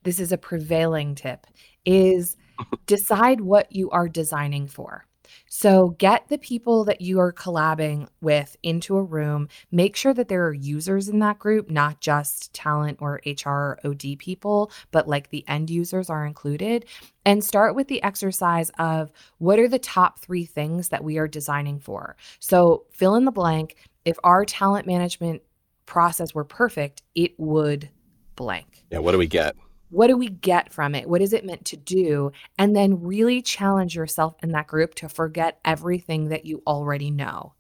this 0.02 0.18
is 0.18 0.32
a 0.32 0.38
prevailing 0.38 1.14
tip, 1.14 1.46
is 1.84 2.36
decide 2.86 3.40
what 3.40 3.72
you 3.72 3.90
are 3.90 4.08
designing 4.08 4.66
for. 4.66 5.06
So 5.48 5.90
get 5.98 6.28
the 6.28 6.38
people 6.38 6.84
that 6.84 7.00
you 7.00 7.20
are 7.20 7.32
collabing 7.32 8.08
with 8.20 8.56
into 8.62 8.96
a 8.96 9.02
room. 9.02 9.48
Make 9.70 9.96
sure 9.96 10.14
that 10.14 10.28
there 10.28 10.46
are 10.46 10.52
users 10.52 11.08
in 11.08 11.18
that 11.20 11.38
group, 11.38 11.70
not 11.70 12.00
just 12.00 12.52
talent 12.52 12.98
or 13.00 13.20
HR 13.26 13.48
or 13.48 13.78
OD 13.84 14.18
people, 14.18 14.70
but 14.90 15.08
like 15.08 15.30
the 15.30 15.44
end 15.48 15.70
users 15.70 16.10
are 16.10 16.26
included. 16.26 16.84
And 17.24 17.44
start 17.44 17.74
with 17.74 17.88
the 17.88 18.02
exercise 18.02 18.70
of 18.78 19.12
what 19.38 19.58
are 19.58 19.68
the 19.68 19.78
top 19.78 20.18
three 20.18 20.44
things 20.44 20.88
that 20.88 21.04
we 21.04 21.18
are 21.18 21.28
designing 21.28 21.78
for? 21.78 22.16
So 22.40 22.84
fill 22.92 23.14
in 23.14 23.24
the 23.24 23.30
blank. 23.30 23.76
If 24.04 24.16
our 24.24 24.44
talent 24.44 24.86
management 24.86 25.42
process 25.86 26.34
were 26.34 26.44
perfect, 26.44 27.02
it 27.14 27.32
would 27.38 27.88
blank. 28.34 28.84
Yeah, 28.90 28.98
what 28.98 29.12
do 29.12 29.18
we 29.18 29.26
get? 29.26 29.54
What 29.92 30.07
do 30.07 30.16
we 30.16 30.31
get 30.31 30.72
from 30.72 30.94
it? 30.94 31.07
What 31.07 31.20
is 31.20 31.35
it 31.35 31.44
meant 31.44 31.66
to 31.66 31.76
do? 31.76 32.33
And 32.59 32.74
then 32.74 33.02
really 33.02 33.42
challenge 33.42 33.94
yourself 33.94 34.35
in 34.42 34.52
that 34.52 34.66
group 34.66 34.94
to 34.96 35.09
forget 35.09 35.61
everything 35.66 36.31
that 36.31 36.46
you 36.46 36.62
already 36.66 37.11
know 37.11 37.52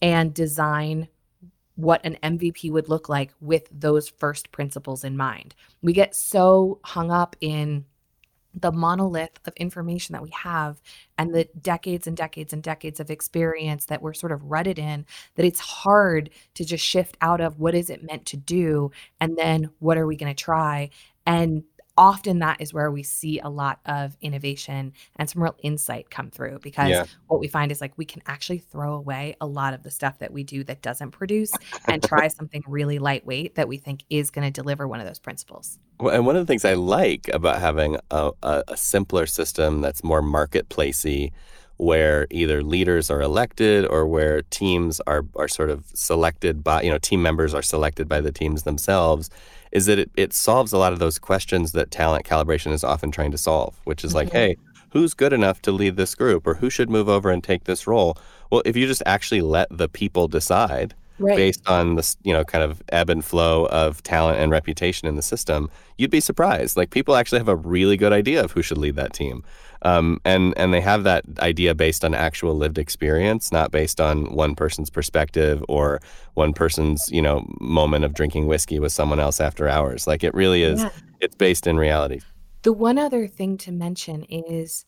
and 0.00 0.32
design 0.32 1.08
what 1.74 2.00
an 2.02 2.16
MVP 2.22 2.72
would 2.72 2.88
look 2.88 3.10
like 3.10 3.34
with 3.42 3.68
those 3.70 4.08
first 4.08 4.50
principles 4.52 5.04
in 5.04 5.18
mind. 5.18 5.54
We 5.82 5.92
get 5.92 6.16
so 6.16 6.80
hung 6.82 7.10
up 7.10 7.36
in 7.42 7.84
the 8.58 8.72
monolith 8.72 9.38
of 9.44 9.52
information 9.56 10.14
that 10.14 10.22
we 10.22 10.30
have 10.30 10.80
and 11.18 11.34
the 11.34 11.46
decades 11.60 12.06
and 12.06 12.16
decades 12.16 12.54
and 12.54 12.62
decades 12.62 13.00
of 13.00 13.10
experience 13.10 13.84
that 13.84 14.00
we're 14.00 14.14
sort 14.14 14.32
of 14.32 14.42
rutted 14.44 14.78
in 14.78 15.04
that 15.34 15.44
it's 15.44 15.60
hard 15.60 16.30
to 16.54 16.64
just 16.64 16.82
shift 16.82 17.18
out 17.20 17.42
of 17.42 17.60
what 17.60 17.74
is 17.74 17.90
it 17.90 18.02
meant 18.02 18.24
to 18.24 18.38
do 18.38 18.90
and 19.20 19.36
then 19.36 19.68
what 19.78 19.98
are 19.98 20.06
we 20.06 20.16
going 20.16 20.34
to 20.34 20.44
try 20.44 20.88
and 21.26 21.64
often 21.98 22.40
that 22.40 22.60
is 22.60 22.74
where 22.74 22.90
we 22.90 23.02
see 23.02 23.38
a 23.40 23.48
lot 23.48 23.80
of 23.86 24.16
innovation 24.20 24.92
and 25.16 25.30
some 25.30 25.42
real 25.42 25.56
insight 25.62 26.10
come 26.10 26.30
through 26.30 26.58
because 26.60 26.90
yeah. 26.90 27.04
what 27.28 27.40
we 27.40 27.48
find 27.48 27.72
is 27.72 27.80
like 27.80 27.92
we 27.96 28.04
can 28.04 28.22
actually 28.26 28.58
throw 28.58 28.94
away 28.94 29.34
a 29.40 29.46
lot 29.46 29.72
of 29.74 29.82
the 29.82 29.90
stuff 29.90 30.18
that 30.18 30.32
we 30.32 30.44
do 30.44 30.62
that 30.64 30.82
doesn't 30.82 31.10
produce 31.10 31.52
and 31.86 32.02
try 32.02 32.28
something 32.38 32.62
really 32.66 32.98
lightweight 32.98 33.54
that 33.54 33.68
we 33.68 33.78
think 33.78 34.04
is 34.10 34.30
going 34.30 34.44
to 34.46 34.50
deliver 34.50 34.86
one 34.86 35.00
of 35.00 35.06
those 35.06 35.18
principles. 35.18 35.78
Well, 35.98 36.14
and 36.14 36.26
one 36.26 36.36
of 36.36 36.46
the 36.46 36.50
things 36.50 36.64
I 36.64 36.74
like 36.74 37.28
about 37.32 37.60
having 37.60 37.96
a, 38.10 38.32
a, 38.42 38.64
a 38.68 38.76
simpler 38.76 39.26
system 39.26 39.80
that's 39.80 40.04
more 40.04 40.22
marketplacey 40.22 41.32
where 41.78 42.26
either 42.30 42.62
leaders 42.62 43.10
are 43.10 43.20
elected 43.20 43.86
or 43.86 44.06
where 44.06 44.42
teams 44.42 45.00
are 45.06 45.26
are 45.36 45.48
sort 45.48 45.68
of 45.68 45.84
selected 45.94 46.64
by 46.64 46.80
you 46.80 46.90
know 46.90 46.96
team 46.96 47.22
members 47.22 47.52
are 47.52 47.62
selected 47.62 48.08
by 48.08 48.18
the 48.18 48.32
teams 48.32 48.62
themselves 48.62 49.28
is 49.72 49.86
that 49.86 49.98
it, 49.98 50.10
it 50.16 50.32
solves 50.32 50.72
a 50.72 50.78
lot 50.78 50.92
of 50.92 50.98
those 50.98 51.18
questions 51.18 51.72
that 51.72 51.90
talent 51.90 52.24
calibration 52.24 52.72
is 52.72 52.84
often 52.84 53.10
trying 53.10 53.30
to 53.30 53.38
solve, 53.38 53.80
which 53.84 54.04
is 54.04 54.14
like, 54.14 54.28
mm-hmm. 54.28 54.36
hey, 54.36 54.56
who's 54.90 55.14
good 55.14 55.32
enough 55.32 55.60
to 55.62 55.72
lead 55.72 55.96
this 55.96 56.14
group 56.14 56.46
or 56.46 56.54
who 56.54 56.70
should 56.70 56.90
move 56.90 57.08
over 57.08 57.30
and 57.30 57.42
take 57.42 57.64
this 57.64 57.86
role? 57.86 58.16
Well, 58.50 58.62
if 58.64 58.76
you 58.76 58.86
just 58.86 59.02
actually 59.04 59.40
let 59.40 59.68
the 59.70 59.88
people 59.88 60.28
decide 60.28 60.94
right. 61.18 61.36
based 61.36 61.68
on 61.68 61.96
this, 61.96 62.16
you 62.22 62.32
know, 62.32 62.44
kind 62.44 62.64
of 62.64 62.82
ebb 62.90 63.10
and 63.10 63.24
flow 63.24 63.66
of 63.66 64.02
talent 64.02 64.38
and 64.38 64.50
reputation 64.50 65.08
in 65.08 65.16
the 65.16 65.22
system, 65.22 65.70
you'd 65.98 66.10
be 66.10 66.20
surprised. 66.20 66.76
Like 66.76 66.90
people 66.90 67.16
actually 67.16 67.38
have 67.38 67.48
a 67.48 67.56
really 67.56 67.96
good 67.96 68.12
idea 68.12 68.42
of 68.42 68.52
who 68.52 68.62
should 68.62 68.78
lead 68.78 68.96
that 68.96 69.12
team. 69.12 69.42
Um, 69.82 70.20
and 70.24 70.54
and 70.56 70.72
they 70.72 70.80
have 70.80 71.04
that 71.04 71.24
idea 71.38 71.74
based 71.74 72.04
on 72.04 72.14
actual 72.14 72.54
lived 72.54 72.78
experience, 72.78 73.52
not 73.52 73.70
based 73.70 74.00
on 74.00 74.32
one 74.34 74.54
person's 74.54 74.90
perspective 74.90 75.62
or 75.68 76.00
one 76.34 76.52
person's 76.52 77.04
you 77.10 77.22
know 77.22 77.46
moment 77.60 78.04
of 78.04 78.14
drinking 78.14 78.46
whiskey 78.46 78.78
with 78.78 78.92
someone 78.92 79.20
else 79.20 79.40
after 79.40 79.68
hours. 79.68 80.06
Like 80.06 80.24
it 80.24 80.34
really 80.34 80.62
is. 80.62 80.82
Yeah. 80.82 80.90
It's 81.20 81.36
based 81.36 81.66
in 81.66 81.76
reality. 81.76 82.20
The 82.62 82.72
one 82.72 82.98
other 82.98 83.26
thing 83.28 83.58
to 83.58 83.72
mention 83.72 84.24
is 84.24 84.86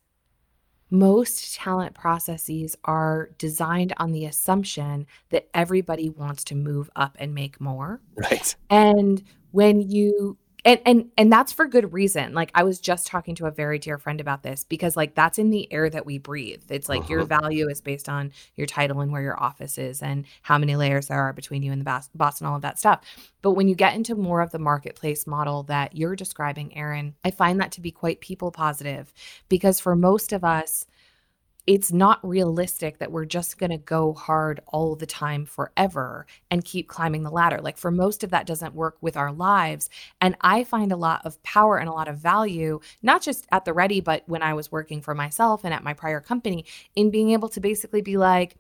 most 0.91 1.55
talent 1.55 1.95
processes 1.95 2.77
are 2.85 3.31
designed 3.39 3.93
on 3.99 4.13
the 4.13 4.25
assumption 4.25 5.07
that 5.31 5.49
everybody 5.55 6.09
wants 6.11 6.45
to 6.45 6.55
move 6.55 6.91
up 6.97 7.17
and 7.19 7.35
make 7.35 7.61
more. 7.61 8.01
Right. 8.17 8.55
And 8.71 9.23
when 9.53 9.83
you 9.83 10.39
and 10.65 10.81
and 10.85 11.11
and 11.17 11.33
that's 11.33 11.53
for 11.53 11.67
good 11.67 11.93
reason. 11.93 12.35
Like 12.35 12.51
i 12.55 12.63
was 12.63 12.81
just 12.81 13.07
talking 13.07 13.35
to 13.37 13.47
a 13.47 13.51
very 13.51 13.79
dear 13.79 13.99
friend 13.99 14.21
about 14.21 14.43
this 14.43 14.65
because 14.65 14.97
like 14.97 15.15
that's 15.15 15.39
in 15.39 15.51
the 15.51 15.73
air 15.73 15.89
that 15.91 16.07
we 16.07 16.19
breathe. 16.19 16.63
It's 16.69 16.89
like 16.89 17.03
uh-huh. 17.03 17.13
your 17.13 17.25
value 17.25 17.69
is 17.69 17.81
based 17.81 18.09
on 18.09 18.33
your 18.57 18.67
title 18.67 19.01
and 19.01 19.13
where 19.13 19.23
your 19.23 19.41
office 19.41 19.79
is 19.79 20.03
and 20.03 20.25
how 20.43 20.59
many 20.59 20.77
layers 20.77 21.09
there 21.09 21.21
are 21.21 21.33
between 21.33 21.63
you 21.63 21.73
and 21.73 21.81
the 21.81 21.85
boss, 21.85 22.09
boss 22.15 22.41
and 22.41 22.49
all 22.49 22.57
of 22.57 22.63
that 22.63 22.79
stuff. 22.79 23.01
But 23.41 23.53
when 23.53 23.69
you 23.69 23.75
get 23.75 23.95
into 23.95 24.15
more 24.15 24.41
of 24.41 24.51
the 24.51 24.59
marketplace 24.59 25.27
model 25.27 25.63
that 25.65 25.97
you're 25.97 26.17
describing 26.17 26.77
Aaron 26.77 27.15
i 27.25 27.31
find 27.31 27.61
that 27.61 27.73
to 27.73 27.81
be 27.81 27.91
quite 27.91 28.21
people 28.21 28.51
positive 28.51 29.13
because 29.49 29.81
for 29.81 29.95
most 29.97 30.33
of 30.33 30.45
us 30.45 30.87
it's 31.69 31.93
not 31.93 32.19
realistic 32.27 32.97
that 32.97 33.13
we're 33.13 33.27
just 33.27 33.59
going 33.59 33.69
to 33.69 33.77
go 33.77 34.15
hard 34.15 34.59
all 34.69 34.97
the 34.97 35.05
time 35.05 35.45
forever 35.45 36.25
and 36.51 36.65
keep 36.65 36.89
climbing 36.89 37.25
the 37.25 37.31
ladder. 37.31 37.61
Like 37.61 37.77
for 37.77 37.91
most 37.91 38.25
of 38.25 38.31
that 38.31 38.47
doesn't 38.47 38.75
work 38.75 38.97
with 39.03 39.19
our 39.19 39.31
lives. 39.31 39.91
And 40.19 40.35
I 40.41 40.65
find 40.65 40.91
a 40.91 40.97
lot 40.97 41.27
of 41.27 41.43
power 41.43 41.77
and 41.77 41.87
a 41.87 41.93
lot 41.93 42.09
of 42.09 42.17
value, 42.17 42.81
not 43.03 43.21
just 43.21 43.47
at 43.53 43.67
the 43.67 43.75
ready, 43.75 44.01
but 44.01 44.23
when 44.27 44.43
I 44.43 44.55
was 44.55 44.73
working 44.73 45.03
for 45.03 45.15
myself 45.15 45.63
and 45.63 45.75
at 45.75 45.85
my 45.85 45.93
prior 45.93 46.23
company, 46.23 46.65
in 46.97 47.11
being 47.11 47.33
able 47.33 47.51
to 47.51 47.61
basically 47.61 48.01
be 48.01 48.17
like, 48.17 48.57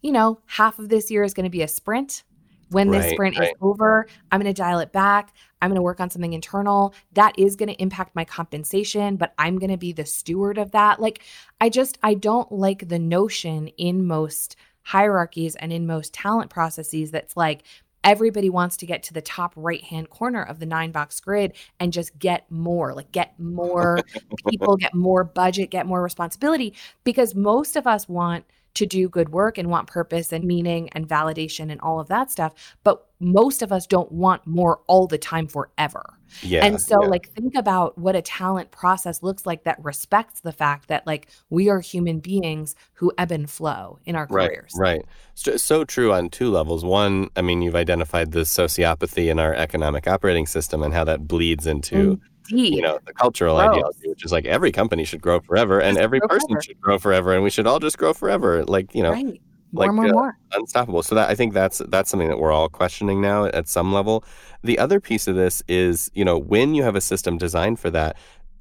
you 0.00 0.10
know, 0.10 0.40
half 0.46 0.78
of 0.78 0.88
this 0.88 1.10
year 1.10 1.24
is 1.24 1.34
going 1.34 1.44
to 1.44 1.50
be 1.50 1.60
a 1.60 1.68
sprint 1.68 2.22
when 2.70 2.88
right, 2.88 3.02
this 3.02 3.12
sprint 3.12 3.38
right. 3.38 3.48
is 3.48 3.54
over, 3.60 4.06
I'm 4.30 4.40
going 4.40 4.52
to 4.52 4.58
dial 4.58 4.78
it 4.78 4.92
back. 4.92 5.34
I'm 5.60 5.70
going 5.70 5.76
to 5.76 5.82
work 5.82 6.00
on 6.00 6.10
something 6.10 6.32
internal. 6.32 6.94
That 7.12 7.38
is 7.38 7.56
going 7.56 7.68
to 7.68 7.82
impact 7.82 8.16
my 8.16 8.24
compensation, 8.24 9.16
but 9.16 9.34
I'm 9.38 9.58
going 9.58 9.70
to 9.70 9.76
be 9.76 9.92
the 9.92 10.06
steward 10.06 10.58
of 10.58 10.70
that. 10.72 11.00
Like, 11.00 11.22
I 11.60 11.68
just, 11.68 11.98
I 12.02 12.14
don't 12.14 12.50
like 12.50 12.88
the 12.88 12.98
notion 12.98 13.68
in 13.68 14.06
most 14.06 14.56
hierarchies 14.82 15.56
and 15.56 15.72
in 15.72 15.86
most 15.86 16.14
talent 16.14 16.50
processes 16.50 17.10
that's 17.10 17.36
like, 17.36 17.62
everybody 18.02 18.48
wants 18.48 18.76
to 18.78 18.86
get 18.86 19.02
to 19.02 19.12
the 19.12 19.20
top 19.20 19.52
right 19.56 19.84
hand 19.84 20.08
corner 20.10 20.42
of 20.42 20.58
the 20.58 20.66
nine 20.66 20.90
box 20.90 21.20
grid 21.20 21.52
and 21.78 21.92
just 21.92 22.18
get 22.18 22.50
more 22.50 22.94
like 22.94 23.12
get 23.12 23.38
more 23.38 23.98
people 24.48 24.76
get 24.76 24.94
more 24.94 25.22
budget 25.22 25.70
get 25.70 25.86
more 25.86 26.02
responsibility 26.02 26.74
because 27.04 27.34
most 27.34 27.76
of 27.76 27.86
us 27.86 28.08
want 28.08 28.44
to 28.74 28.86
do 28.86 29.08
good 29.08 29.30
work 29.30 29.58
and 29.58 29.68
want 29.68 29.86
purpose 29.86 30.32
and 30.32 30.44
meaning 30.44 30.88
and 30.90 31.08
validation 31.08 31.70
and 31.70 31.80
all 31.80 32.00
of 32.00 32.08
that 32.08 32.30
stuff. 32.30 32.54
But 32.84 33.06
most 33.18 33.62
of 33.62 33.72
us 33.72 33.86
don't 33.86 34.10
want 34.10 34.46
more 34.46 34.80
all 34.86 35.06
the 35.06 35.18
time 35.18 35.46
forever. 35.46 36.14
Yeah. 36.42 36.64
And 36.64 36.80
so, 36.80 37.02
yeah. 37.02 37.08
like, 37.08 37.28
think 37.30 37.54
about 37.54 37.98
what 37.98 38.14
a 38.14 38.22
talent 38.22 38.70
process 38.70 39.22
looks 39.22 39.44
like 39.44 39.64
that 39.64 39.82
respects 39.84 40.40
the 40.40 40.52
fact 40.52 40.88
that, 40.88 41.06
like, 41.06 41.28
we 41.50 41.68
are 41.68 41.80
human 41.80 42.20
beings 42.20 42.76
who 42.94 43.12
ebb 43.18 43.32
and 43.32 43.50
flow 43.50 43.98
in 44.06 44.14
our 44.14 44.26
right, 44.30 44.48
careers. 44.48 44.72
Right. 44.78 45.02
So, 45.34 45.56
so 45.56 45.84
true 45.84 46.12
on 46.12 46.30
two 46.30 46.50
levels. 46.50 46.84
One, 46.84 47.30
I 47.36 47.42
mean, 47.42 47.62
you've 47.62 47.74
identified 47.74 48.32
the 48.32 48.40
sociopathy 48.40 49.28
in 49.28 49.38
our 49.38 49.52
economic 49.52 50.06
operating 50.06 50.46
system 50.46 50.82
and 50.82 50.94
how 50.94 51.04
that 51.04 51.26
bleeds 51.26 51.66
into. 51.66 51.96
Mm-hmm. 51.96 52.26
You 52.50 52.82
know 52.82 52.98
the 53.06 53.12
cultural 53.12 53.56
Gross. 53.56 53.70
ideology 53.70 54.08
which 54.08 54.24
is 54.24 54.32
like 54.32 54.44
every 54.44 54.72
company 54.72 55.04
should 55.04 55.20
grow 55.20 55.40
forever 55.40 55.80
and 55.80 55.98
every 55.98 56.20
person 56.20 56.48
forever. 56.48 56.62
should 56.62 56.80
grow 56.80 56.98
forever 56.98 57.34
and 57.34 57.42
we 57.42 57.50
should 57.50 57.66
all 57.66 57.78
just 57.78 57.98
grow 57.98 58.12
forever 58.12 58.64
like 58.64 58.94
you 58.94 59.02
know 59.02 59.12
right. 59.12 59.40
more, 59.72 59.86
like 59.86 59.92
more, 59.92 60.06
uh, 60.06 60.12
more. 60.12 60.38
unstoppable 60.52 61.02
so 61.02 61.14
that 61.14 61.28
i 61.30 61.34
think 61.34 61.52
that's 61.54 61.80
that's 61.88 62.10
something 62.10 62.28
that 62.28 62.38
we're 62.38 62.52
all 62.52 62.68
questioning 62.68 63.20
now 63.20 63.44
at 63.46 63.68
some 63.68 63.92
level 63.92 64.24
the 64.62 64.78
other 64.78 65.00
piece 65.00 65.28
of 65.28 65.36
this 65.36 65.62
is 65.68 66.10
you 66.14 66.24
know 66.24 66.38
when 66.38 66.74
you 66.74 66.82
have 66.82 66.96
a 66.96 67.00
system 67.00 67.38
designed 67.38 67.78
for 67.78 67.90
that 67.90 68.16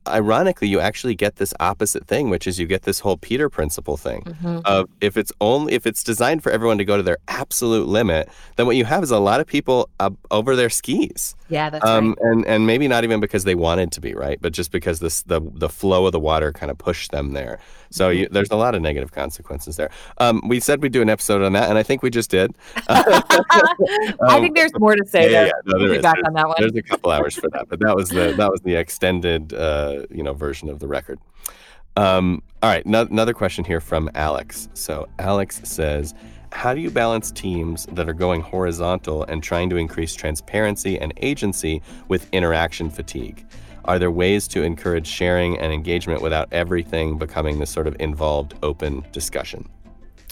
ironically, 0.08 0.68
you 0.68 0.80
actually 0.80 1.16
get 1.16 1.38
this 1.38 1.54
opposite 1.60 2.08
thing, 2.08 2.30
which 2.30 2.48
is 2.48 2.60
you 2.60 2.66
get 2.66 2.84
this 2.84 3.00
whole 3.00 3.18
Peter 3.18 3.50
principle 3.50 3.98
thing 3.98 4.22
mm-hmm. 4.24 4.60
of 4.66 4.90
if 5.02 5.18
it's 5.18 5.32
only 5.42 5.74
if 5.74 5.86
it's 5.86 6.04
designed 6.04 6.44
for 6.44 6.52
everyone 6.52 6.78
to 6.78 6.86
go 6.86 6.98
to 6.98 7.04
their 7.04 7.18
absolute 7.28 7.88
limit, 7.88 8.30
then 8.56 8.66
what 8.66 8.76
you 8.76 8.86
have 8.86 9.04
is 9.04 9.12
a 9.12 9.20
lot 9.20 9.40
of 9.40 9.48
people 9.48 9.90
up 10.00 10.14
over 10.32 10.56
their 10.56 10.70
skis. 10.70 11.36
Yeah, 11.50 11.70
that's 11.70 11.86
um, 11.86 12.10
right. 12.10 12.32
And 12.32 12.46
and 12.46 12.68
maybe 12.68 12.88
not 12.88 13.04
even 13.04 13.20
because 13.20 13.44
they 13.44 13.56
wanted 13.56 13.92
to 13.94 14.02
be 14.02 14.14
right, 14.14 14.40
but 14.42 14.54
just 14.54 14.72
because 14.72 15.00
this 15.00 15.24
the 15.24 15.42
the 15.42 15.70
flow 15.70 16.06
of 16.06 16.12
the 16.12 16.20
water 16.20 16.52
kind 16.54 16.72
of 16.72 16.78
pushed 16.78 17.12
them 17.12 17.34
there. 17.34 17.60
So 17.90 18.10
mm-hmm. 18.10 18.20
you, 18.20 18.30
there's 18.30 18.52
a 18.52 18.56
lot 18.56 18.76
of 18.76 18.82
negative 18.82 19.12
consequences 19.12 19.76
there. 19.76 19.90
Um, 20.20 20.42
we 20.48 20.60
said 20.60 20.82
we'd 20.82 20.92
do 20.92 21.02
an 21.02 21.10
episode 21.10 21.42
on 21.42 21.54
that, 21.54 21.70
and 21.70 21.78
I 21.78 21.84
think 21.84 22.04
we 22.04 22.10
just 22.10 22.30
did. 22.30 22.52
um, 22.88 22.96
I 24.22 24.40
think 24.40 24.56
there's 24.56 24.72
more 24.78 24.96
to 24.96 25.06
say. 25.08 25.32
Yeah, 25.32 25.46
yeah, 25.46 25.52
no, 25.66 25.80
there 25.80 25.94
is. 25.96 26.02
Back 26.02 26.16
there's, 26.16 26.28
on 26.28 26.34
that 26.34 26.48
one. 26.48 26.56
there's 26.60 26.76
a 26.76 26.84
couple 26.84 27.12
hours 27.12 27.36
for 27.36 27.50
that, 27.50 27.68
but 27.68 27.80
that 27.80 27.96
was 27.96 28.10
the 28.10 28.34
that 28.38 28.52
was 28.52 28.62
the 28.62 28.76
extended 28.76 29.54
uh, 29.54 30.06
you 30.10 30.24
know 30.24 30.34
version 30.34 30.70
of 30.70 30.80
the 30.80 30.88
record. 30.88 31.20
Um, 31.98 32.44
all 32.62 32.70
right, 32.70 32.86
no, 32.86 33.02
another 33.02 33.34
question 33.34 33.66
here 33.66 33.82
from 33.82 34.10
Alex. 34.14 34.70
So 34.74 35.08
Alex 35.18 35.62
says. 35.64 36.14
How 36.52 36.74
do 36.74 36.82
you 36.82 36.90
balance 36.90 37.32
teams 37.32 37.86
that 37.92 38.10
are 38.10 38.14
going 38.14 38.42
horizontal 38.42 39.24
and 39.24 39.42
trying 39.42 39.70
to 39.70 39.78
increase 39.78 40.16
transparency 40.16 41.00
and 41.00 41.14
agency 41.18 41.82
with 42.08 42.28
interaction 42.34 42.90
fatigue? 42.90 43.46
Are 43.86 44.00
there 44.00 44.12
ways 44.12 44.48
to 44.50 44.64
encourage 44.64 45.08
sharing 45.08 45.58
and 45.58 45.72
engagement 45.72 46.22
without 46.22 46.48
everything 46.52 47.18
becoming 47.18 47.60
this 47.60 47.70
sort 47.70 47.88
of 47.88 47.96
involved 48.00 48.56
open 48.64 49.06
discussion? 49.12 49.70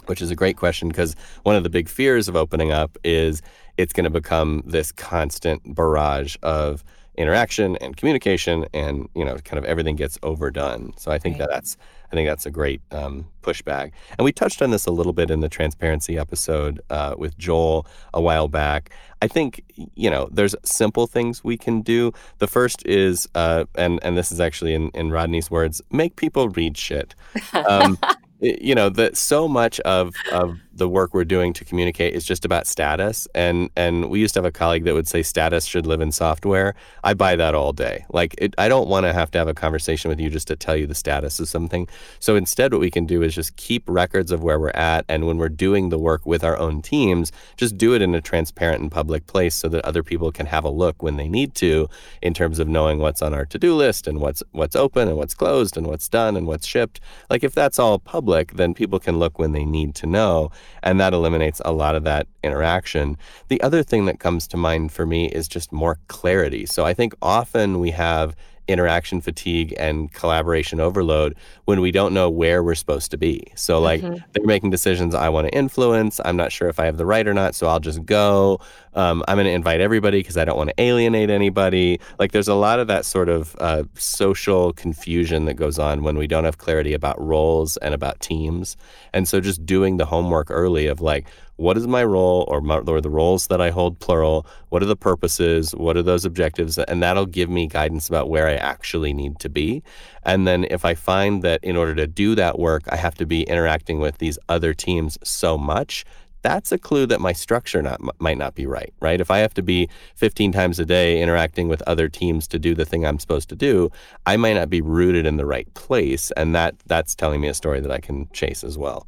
Which 0.07 0.21
is 0.21 0.31
a 0.31 0.35
great 0.35 0.57
question 0.57 0.87
because 0.87 1.15
one 1.43 1.55
of 1.55 1.63
the 1.63 1.69
big 1.69 1.87
fears 1.87 2.27
of 2.27 2.35
opening 2.35 2.71
up 2.71 2.97
is 3.03 3.41
it's 3.77 3.93
going 3.93 4.05
to 4.05 4.09
become 4.09 4.63
this 4.65 4.91
constant 4.91 5.75
barrage 5.75 6.35
of 6.43 6.83
interaction 7.15 7.75
and 7.77 7.97
communication 7.97 8.65
and 8.73 9.09
you 9.15 9.25
know 9.25 9.37
kind 9.37 9.57
of 9.57 9.65
everything 9.65 9.95
gets 9.95 10.19
overdone 10.21 10.93
so 10.97 11.11
i 11.11 11.17
think 11.17 11.33
right. 11.33 11.39
that 11.39 11.49
that's 11.49 11.75
i 12.11 12.15
think 12.15 12.27
that's 12.27 12.45
a 12.45 12.51
great 12.51 12.81
um, 12.91 13.27
pushback. 13.47 13.91
And 14.17 14.25
we 14.25 14.31
touched 14.33 14.61
on 14.61 14.71
this 14.71 14.85
a 14.85 14.91
little 14.91 15.13
bit 15.13 15.31
in 15.31 15.39
the 15.39 15.47
transparency 15.47 16.17
episode 16.17 16.81
uh, 16.89 17.15
with 17.17 17.37
joel 17.37 17.87
a 18.13 18.21
while 18.21 18.49
back. 18.49 18.91
I 19.21 19.27
think 19.27 19.63
you 19.95 20.09
know 20.09 20.27
there's 20.31 20.55
simple 20.63 21.07
things 21.07 21.43
we 21.43 21.57
can 21.57 21.81
do. 21.81 22.11
The 22.39 22.47
first 22.47 22.85
is 22.85 23.27
uh, 23.35 23.65
and 23.75 23.99
and 24.03 24.17
this 24.17 24.31
is 24.31 24.39
actually 24.39 24.73
in, 24.73 24.89
in 24.93 25.11
rodney's 25.11 25.49
words 25.49 25.81
make 25.91 26.15
people 26.17 26.49
read 26.49 26.77
shit. 26.77 27.15
Um, 27.53 27.97
you 28.39 28.75
know 28.75 28.89
that 28.89 29.17
so 29.17 29.47
much 29.47 29.79
of 29.81 30.13
of 30.31 30.57
the 30.77 30.87
work 30.87 31.13
we're 31.13 31.25
doing 31.25 31.53
to 31.53 31.65
communicate 31.65 32.13
is 32.13 32.23
just 32.23 32.45
about 32.45 32.67
status. 32.67 33.27
And 33.33 33.69
and 33.75 34.09
we 34.09 34.19
used 34.19 34.33
to 34.35 34.39
have 34.39 34.45
a 34.45 34.51
colleague 34.51 34.83
that 34.85 34.93
would 34.93 35.07
say 35.07 35.23
status 35.23 35.65
should 35.65 35.87
live 35.87 36.01
in 36.01 36.11
software. 36.11 36.75
I 37.03 37.13
buy 37.13 37.35
that 37.35 37.55
all 37.55 37.73
day. 37.73 38.05
Like 38.09 38.35
it, 38.37 38.53
i 38.57 38.67
don't 38.67 38.87
want 38.87 39.05
to 39.05 39.13
have 39.13 39.31
to 39.31 39.37
have 39.37 39.47
a 39.47 39.53
conversation 39.53 40.09
with 40.09 40.19
you 40.19 40.29
just 40.29 40.47
to 40.47 40.55
tell 40.55 40.75
you 40.75 40.87
the 40.87 40.95
status 40.95 41.39
of 41.39 41.47
something. 41.47 41.87
So 42.19 42.35
instead 42.35 42.71
what 42.71 42.81
we 42.81 42.91
can 42.91 43.05
do 43.05 43.21
is 43.23 43.33
just 43.33 43.55
keep 43.55 43.83
records 43.87 44.31
of 44.31 44.43
where 44.43 44.59
we're 44.59 44.69
at. 44.69 45.05
And 45.09 45.25
when 45.25 45.37
we're 45.37 45.49
doing 45.49 45.89
the 45.89 45.97
work 45.97 46.25
with 46.25 46.43
our 46.43 46.57
own 46.57 46.81
teams 46.81 47.31
just 47.57 47.77
do 47.77 47.93
it 47.93 48.01
in 48.01 48.13
a 48.13 48.21
transparent 48.21 48.81
and 48.81 48.91
public 48.91 49.25
place 49.27 49.55
so 49.55 49.67
that 49.69 49.83
other 49.83 50.03
people 50.03 50.31
can 50.31 50.45
have 50.45 50.63
a 50.63 50.69
look 50.69 51.01
when 51.01 51.17
they 51.17 51.27
need 51.27 51.55
to 51.55 51.89
in 52.21 52.33
terms 52.33 52.59
of 52.59 52.67
knowing 52.67 52.99
what's 52.99 53.21
on 53.21 53.33
our 53.33 53.45
to-do 53.45 53.73
list 53.73 54.07
and 54.07 54.19
what's 54.19 54.43
what's 54.51 54.75
open 54.75 55.07
and 55.07 55.17
what's 55.17 55.33
closed 55.33 55.75
and 55.77 55.87
what's 55.87 56.07
done 56.07 56.37
and 56.37 56.45
what's 56.45 56.67
shipped. 56.67 56.99
Like 57.29 57.43
if 57.43 57.53
that's 57.55 57.79
all 57.79 57.97
public 57.99 58.53
then 58.53 58.73
people 58.73 58.99
can 58.99 59.17
look 59.17 59.39
when 59.39 59.53
they 59.53 59.65
need 59.65 59.95
to 59.95 60.05
know 60.05 60.51
and 60.83 60.99
that 60.99 61.13
eliminates 61.13 61.61
a 61.65 61.71
lot 61.71 61.95
of 61.95 62.03
that 62.03 62.27
interaction. 62.43 63.17
The 63.47 63.61
other 63.61 63.83
thing 63.83 64.05
that 64.05 64.19
comes 64.19 64.47
to 64.47 64.57
mind 64.57 64.91
for 64.91 65.05
me 65.05 65.27
is 65.27 65.47
just 65.47 65.71
more 65.71 65.99
clarity. 66.07 66.65
So 66.65 66.85
I 66.85 66.93
think 66.93 67.13
often 67.21 67.79
we 67.79 67.91
have 67.91 68.35
interaction 68.67 69.21
fatigue 69.21 69.73
and 69.77 70.11
collaboration 70.13 70.79
overload 70.79 71.35
when 71.65 71.81
we 71.81 71.91
don't 71.91 72.13
know 72.13 72.29
where 72.29 72.63
we're 72.63 72.75
supposed 72.75 73.11
to 73.11 73.17
be. 73.17 73.43
So, 73.55 73.79
like, 73.79 74.01
mm-hmm. 74.01 74.17
they're 74.33 74.45
making 74.45 74.69
decisions 74.69 75.15
I 75.15 75.29
want 75.29 75.47
to 75.47 75.53
influence. 75.53 76.19
I'm 76.23 76.37
not 76.37 76.51
sure 76.51 76.69
if 76.69 76.79
I 76.79 76.85
have 76.85 76.97
the 76.97 77.05
right 77.05 77.27
or 77.27 77.33
not, 77.33 77.55
so 77.55 77.67
I'll 77.67 77.79
just 77.79 78.05
go. 78.05 78.59
Um, 78.93 79.23
I'm 79.27 79.35
going 79.35 79.45
to 79.45 79.51
invite 79.51 79.79
everybody 79.79 80.19
because 80.19 80.37
I 80.37 80.45
don't 80.45 80.57
want 80.57 80.69
to 80.69 80.81
alienate 80.81 81.29
anybody. 81.29 81.99
Like, 82.19 82.31
there's 82.31 82.47
a 82.47 82.55
lot 82.55 82.79
of 82.79 82.87
that 82.87 83.05
sort 83.05 83.29
of 83.29 83.55
uh, 83.59 83.83
social 83.95 84.73
confusion 84.73 85.45
that 85.45 85.55
goes 85.55 85.79
on 85.79 86.03
when 86.03 86.17
we 86.17 86.27
don't 86.27 86.45
have 86.45 86.57
clarity 86.57 86.93
about 86.93 87.19
roles 87.21 87.77
and 87.77 87.93
about 87.93 88.19
teams. 88.19 88.77
And 89.13 89.27
so, 89.27 89.39
just 89.39 89.65
doing 89.65 89.97
the 89.97 90.05
homework 90.05 90.49
early 90.49 90.87
of 90.87 91.01
like, 91.01 91.27
what 91.57 91.77
is 91.77 91.87
my 91.87 92.03
role 92.03 92.45
or, 92.47 92.61
my, 92.61 92.77
or 92.77 93.01
the 93.01 93.09
roles 93.09 93.47
that 93.47 93.61
I 93.61 93.69
hold 93.69 93.99
plural? 93.99 94.47
What 94.69 94.81
are 94.81 94.87
the 94.87 94.95
purposes? 94.95 95.75
What 95.75 95.97
are 95.97 96.03
those 96.03 96.23
objectives? 96.23 96.77
And 96.77 97.03
that'll 97.03 97.25
give 97.25 97.49
me 97.49 97.67
guidance 97.67 98.07
about 98.07 98.29
where 98.29 98.47
I 98.47 98.55
actually 98.55 99.13
need 99.13 99.39
to 99.39 99.49
be. 99.49 99.83
And 100.23 100.47
then 100.47 100.65
if 100.69 100.85
I 100.85 100.93
find 100.95 101.43
that 101.43 101.63
in 101.63 101.75
order 101.75 101.95
to 101.95 102.07
do 102.07 102.35
that 102.35 102.59
work, 102.59 102.83
I 102.89 102.95
have 102.95 103.15
to 103.15 103.25
be 103.25 103.43
interacting 103.43 103.99
with 103.99 104.19
these 104.19 104.39
other 104.47 104.73
teams 104.73 105.17
so 105.23 105.57
much, 105.57 106.05
that's 106.43 106.71
a 106.71 106.77
clue 106.77 107.05
that 107.07 107.19
my 107.19 107.33
structure 107.33 107.81
not, 107.81 107.99
might 108.21 108.37
not 108.37 108.55
be 108.55 108.65
right, 108.65 108.93
right? 108.99 109.19
If 109.19 109.31
I 109.31 109.39
have 109.39 109.53
to 109.55 109.63
be 109.63 109.89
15 110.15 110.51
times 110.51 110.79
a 110.79 110.85
day 110.85 111.21
interacting 111.21 111.67
with 111.67 111.81
other 111.87 112.07
teams 112.07 112.47
to 112.49 112.59
do 112.59 112.75
the 112.75 112.85
thing 112.85 113.05
I'm 113.05 113.19
supposed 113.19 113.49
to 113.49 113.55
do, 113.55 113.89
I 114.25 114.37
might 114.37 114.53
not 114.53 114.69
be 114.69 114.81
rooted 114.81 115.25
in 115.25 115.37
the 115.37 115.45
right 115.45 115.71
place. 115.73 116.31
And 116.37 116.53
that 116.55 116.75
that's 116.85 117.15
telling 117.15 117.41
me 117.41 117.47
a 117.47 117.53
story 117.53 117.79
that 117.81 117.91
I 117.91 117.99
can 117.99 118.29
chase 118.31 118.63
as 118.63 118.77
well. 118.77 119.07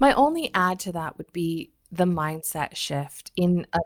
My 0.00 0.14
only 0.14 0.50
add 0.54 0.80
to 0.80 0.92
that 0.92 1.18
would 1.18 1.32
be 1.32 1.70
the 1.92 2.04
mindset 2.04 2.74
shift 2.74 3.30
in 3.36 3.66
a 3.72 3.78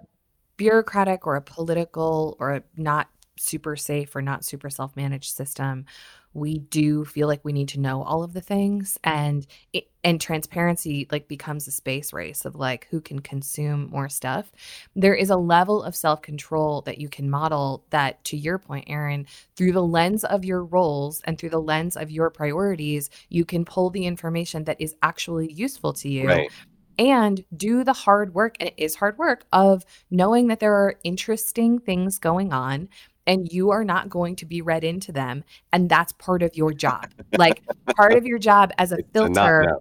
bureaucratic 0.57 1.27
or 1.27 1.37
a 1.37 1.43
political 1.43 2.37
or 2.39 2.53
a 2.53 2.63
not 2.77 3.09
super 3.37 3.77
safe 3.77 4.15
or 4.15 4.23
not 4.23 4.45
super 4.45 4.71
self 4.71 4.95
managed 4.97 5.35
system, 5.35 5.85
we 6.35 6.59
do 6.59 7.05
feel 7.05 7.29
like 7.29 7.45
we 7.45 7.53
need 7.53 7.69
to 7.69 7.81
know 7.81 8.03
all 8.03 8.23
of 8.23 8.33
the 8.33 8.41
things 8.41 8.99
mm-hmm. 9.05 9.19
and 9.19 9.47
it, 9.73 9.89
and 10.03 10.21
transparency 10.21 11.07
like 11.11 11.29
becomes 11.29 11.67
a 11.67 11.71
space 11.71 12.13
race 12.13 12.45
of 12.45 12.57
like 12.57 12.87
who 12.91 13.01
can 13.01 13.21
consume 13.21 13.89
more 13.91 14.09
stuff 14.09 14.53
there 14.95 15.15
is 15.15 15.31
a 15.31 15.37
level 15.37 15.83
of 15.83 15.97
self-control 15.97 16.83
that 16.83 16.99
you 16.99 17.09
can 17.09 17.31
model 17.31 17.85
that 17.91 18.23
to 18.25 18.37
your 18.37 18.59
point 18.59 18.85
Aaron 18.89 19.27
through 19.57 19.73
the 19.73 19.83
lens 19.83 20.25
of 20.25 20.45
your 20.45 20.65
roles 20.65 21.23
and 21.23 21.39
through 21.39 21.51
the 21.51 21.61
lens 21.61 21.97
of 21.97 22.11
your 22.11 22.29
priorities 22.31 23.09
you 23.29 23.45
can 23.45 23.65
pull 23.65 23.89
the 23.91 24.05
information 24.05 24.65
that 24.65 24.81
is 24.81 24.95
actually 25.03 25.51
useful 25.53 25.93
to 25.95 26.09
you 26.09 26.27
Right. 26.27 26.51
and 26.99 27.45
do 27.57 27.85
the 27.85 27.93
hard 27.93 28.35
work 28.35 28.57
and 28.61 28.69
it 28.69 28.75
is 28.77 28.97
hard 28.97 29.17
work 29.19 29.47
of 29.53 29.85
knowing 30.11 30.49
that 30.49 30.61
there 30.61 30.75
are 30.75 30.99
interesting 31.05 31.79
things 31.79 32.19
going 32.19 32.53
on 32.53 32.89
and 33.27 33.51
you 33.51 33.71
are 33.71 33.85
not 33.85 34.09
going 34.09 34.37
to 34.37 34.47
be 34.47 34.61
read 34.61 34.85
into 34.85 35.13
them 35.13 35.45
and 35.73 35.89
that's 35.89 36.13
part 36.13 36.43
of 36.43 36.57
your 36.57 36.73
job. 36.73 37.11
Like 37.37 37.63
part 37.97 38.13
of 38.15 38.25
your 38.25 38.39
job 38.39 38.73
as 38.79 38.93
a 38.93 38.99
filter 39.13 39.79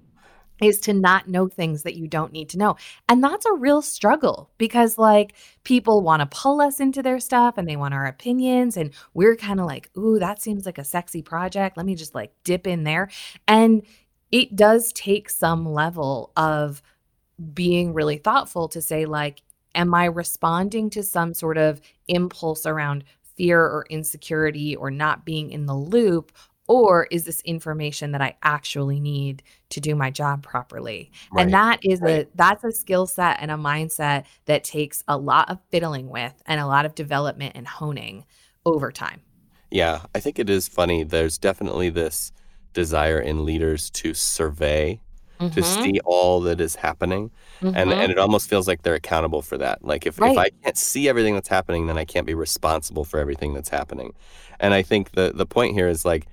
is 0.62 0.79
to 0.79 0.93
not 0.93 1.27
know 1.27 1.47
things 1.47 1.84
that 1.84 1.95
you 1.95 2.08
don't 2.08 2.32
need 2.32 2.47
to 2.47 2.58
know 2.58 2.75
and 3.10 3.23
that's 3.23 3.45
a 3.45 3.53
real 3.53 3.82
struggle 3.82 4.49
because 4.58 4.97
like 4.97 5.34
people 5.63 6.01
want 6.01 6.21
to 6.21 6.38
pull 6.38 6.62
us 6.62 6.79
into 6.79 7.01
their 7.01 7.19
stuff 7.19 7.58
and 7.58 7.67
they 7.67 7.75
want 7.75 7.93
our 7.93 8.06
opinions 8.06 8.77
and 8.77 8.93
we're 9.13 9.36
kind 9.36 9.60
of 9.60 9.65
like 9.65 9.89
ooh 9.97 10.19
that 10.19 10.41
seems 10.41 10.65
like 10.65 10.77
a 10.77 10.84
sexy 10.84 11.21
project. 11.21 11.75
Let 11.75 11.86
me 11.86 11.95
just 11.95 12.15
like 12.15 12.32
dip 12.43 12.67
in 12.67 12.84
there. 12.84 13.10
And 13.47 13.84
it 14.32 14.56
does 14.56 14.91
take 14.93 15.29
some 15.29 15.71
level 15.71 16.32
of 16.36 16.82
being 17.53 17.93
really 17.93 18.17
thoughtful 18.17 18.67
to 18.69 18.82
say 18.82 19.06
like 19.06 19.41
am 19.75 19.93
i 19.93 20.06
responding 20.06 20.89
to 20.89 21.03
some 21.03 21.34
sort 21.34 21.58
of 21.58 21.82
impulse 22.08 22.65
around 22.65 23.03
fear 23.36 23.60
or 23.62 23.86
insecurity 23.89 24.76
or 24.76 24.91
not 24.91 25.26
being 25.26 25.52
in 25.52 25.65
the 25.65 25.76
loop 25.76 26.32
or 26.67 27.06
is 27.12 27.26
this 27.26 27.41
information 27.41 28.12
that 28.12 28.22
i 28.22 28.36
actually 28.43 29.00
need 29.00 29.43
to 29.69 29.82
do 29.82 29.96
my 29.96 30.10
job 30.10 30.41
properly 30.43 31.12
Right. 31.32 31.43
and 31.43 31.54
that 31.54 31.80
is 31.84 32.02
a 32.02 32.26
that's 32.36 32.63
a 32.63 32.72
skill 32.72 33.06
set 33.06 33.38
and 33.41 33.52
a 33.52 33.56
mindset 33.56 34.24
that 34.46 34.63
takes 34.63 35.04
a 35.08 35.17
lot 35.17 35.50
of 35.50 35.60
fiddling 35.72 36.10
with 36.10 36.34
and 36.46 36.62
a 36.62 36.65
lot 36.67 36.86
of 36.86 36.96
development 36.96 37.54
and 37.56 37.67
honing 37.67 38.26
over 38.65 38.91
time 38.91 39.22
Yeah, 39.72 40.02
I 40.15 40.19
think 40.19 40.38
it 40.39 40.50
is 40.50 40.67
funny. 40.67 41.04
There's 41.04 41.38
definitely 41.39 41.89
this 41.89 42.32
desire 42.74 43.19
in 43.19 43.43
leaders 43.43 43.89
to 43.89 44.13
survey, 44.13 45.02
to 45.52 45.63
Mhm, 45.63 45.63
see 45.63 46.00
all 46.06 46.41
that 46.41 46.60
is 46.62 46.76
happening, 46.76 47.32
and 47.74 47.93
mhm. 47.93 48.00
and 48.00 48.12
it 48.12 48.17
almost 48.19 48.50
feels 48.50 48.67
like 48.67 48.82
they're 48.84 48.96
accountable 48.96 49.41
for 49.41 49.58
that. 49.58 49.84
Like 49.84 50.06
if 50.06 50.19
if 50.24 50.38
I 50.38 50.50
can't 50.63 50.78
see 50.78 51.10
everything 51.10 51.34
that's 51.36 51.50
happening, 51.50 51.88
then 51.88 51.98
I 51.98 52.06
can't 52.06 52.28
be 52.28 52.34
responsible 52.36 53.06
for 53.06 53.19
everything 53.19 53.54
that's 53.54 53.69
happening. 53.69 54.13
And 54.60 54.74
I 54.74 54.82
think 54.84 55.12
the 55.12 55.32
the 55.36 55.46
point 55.46 55.74
here 55.74 55.88
is 55.89 56.06
like 56.06 56.28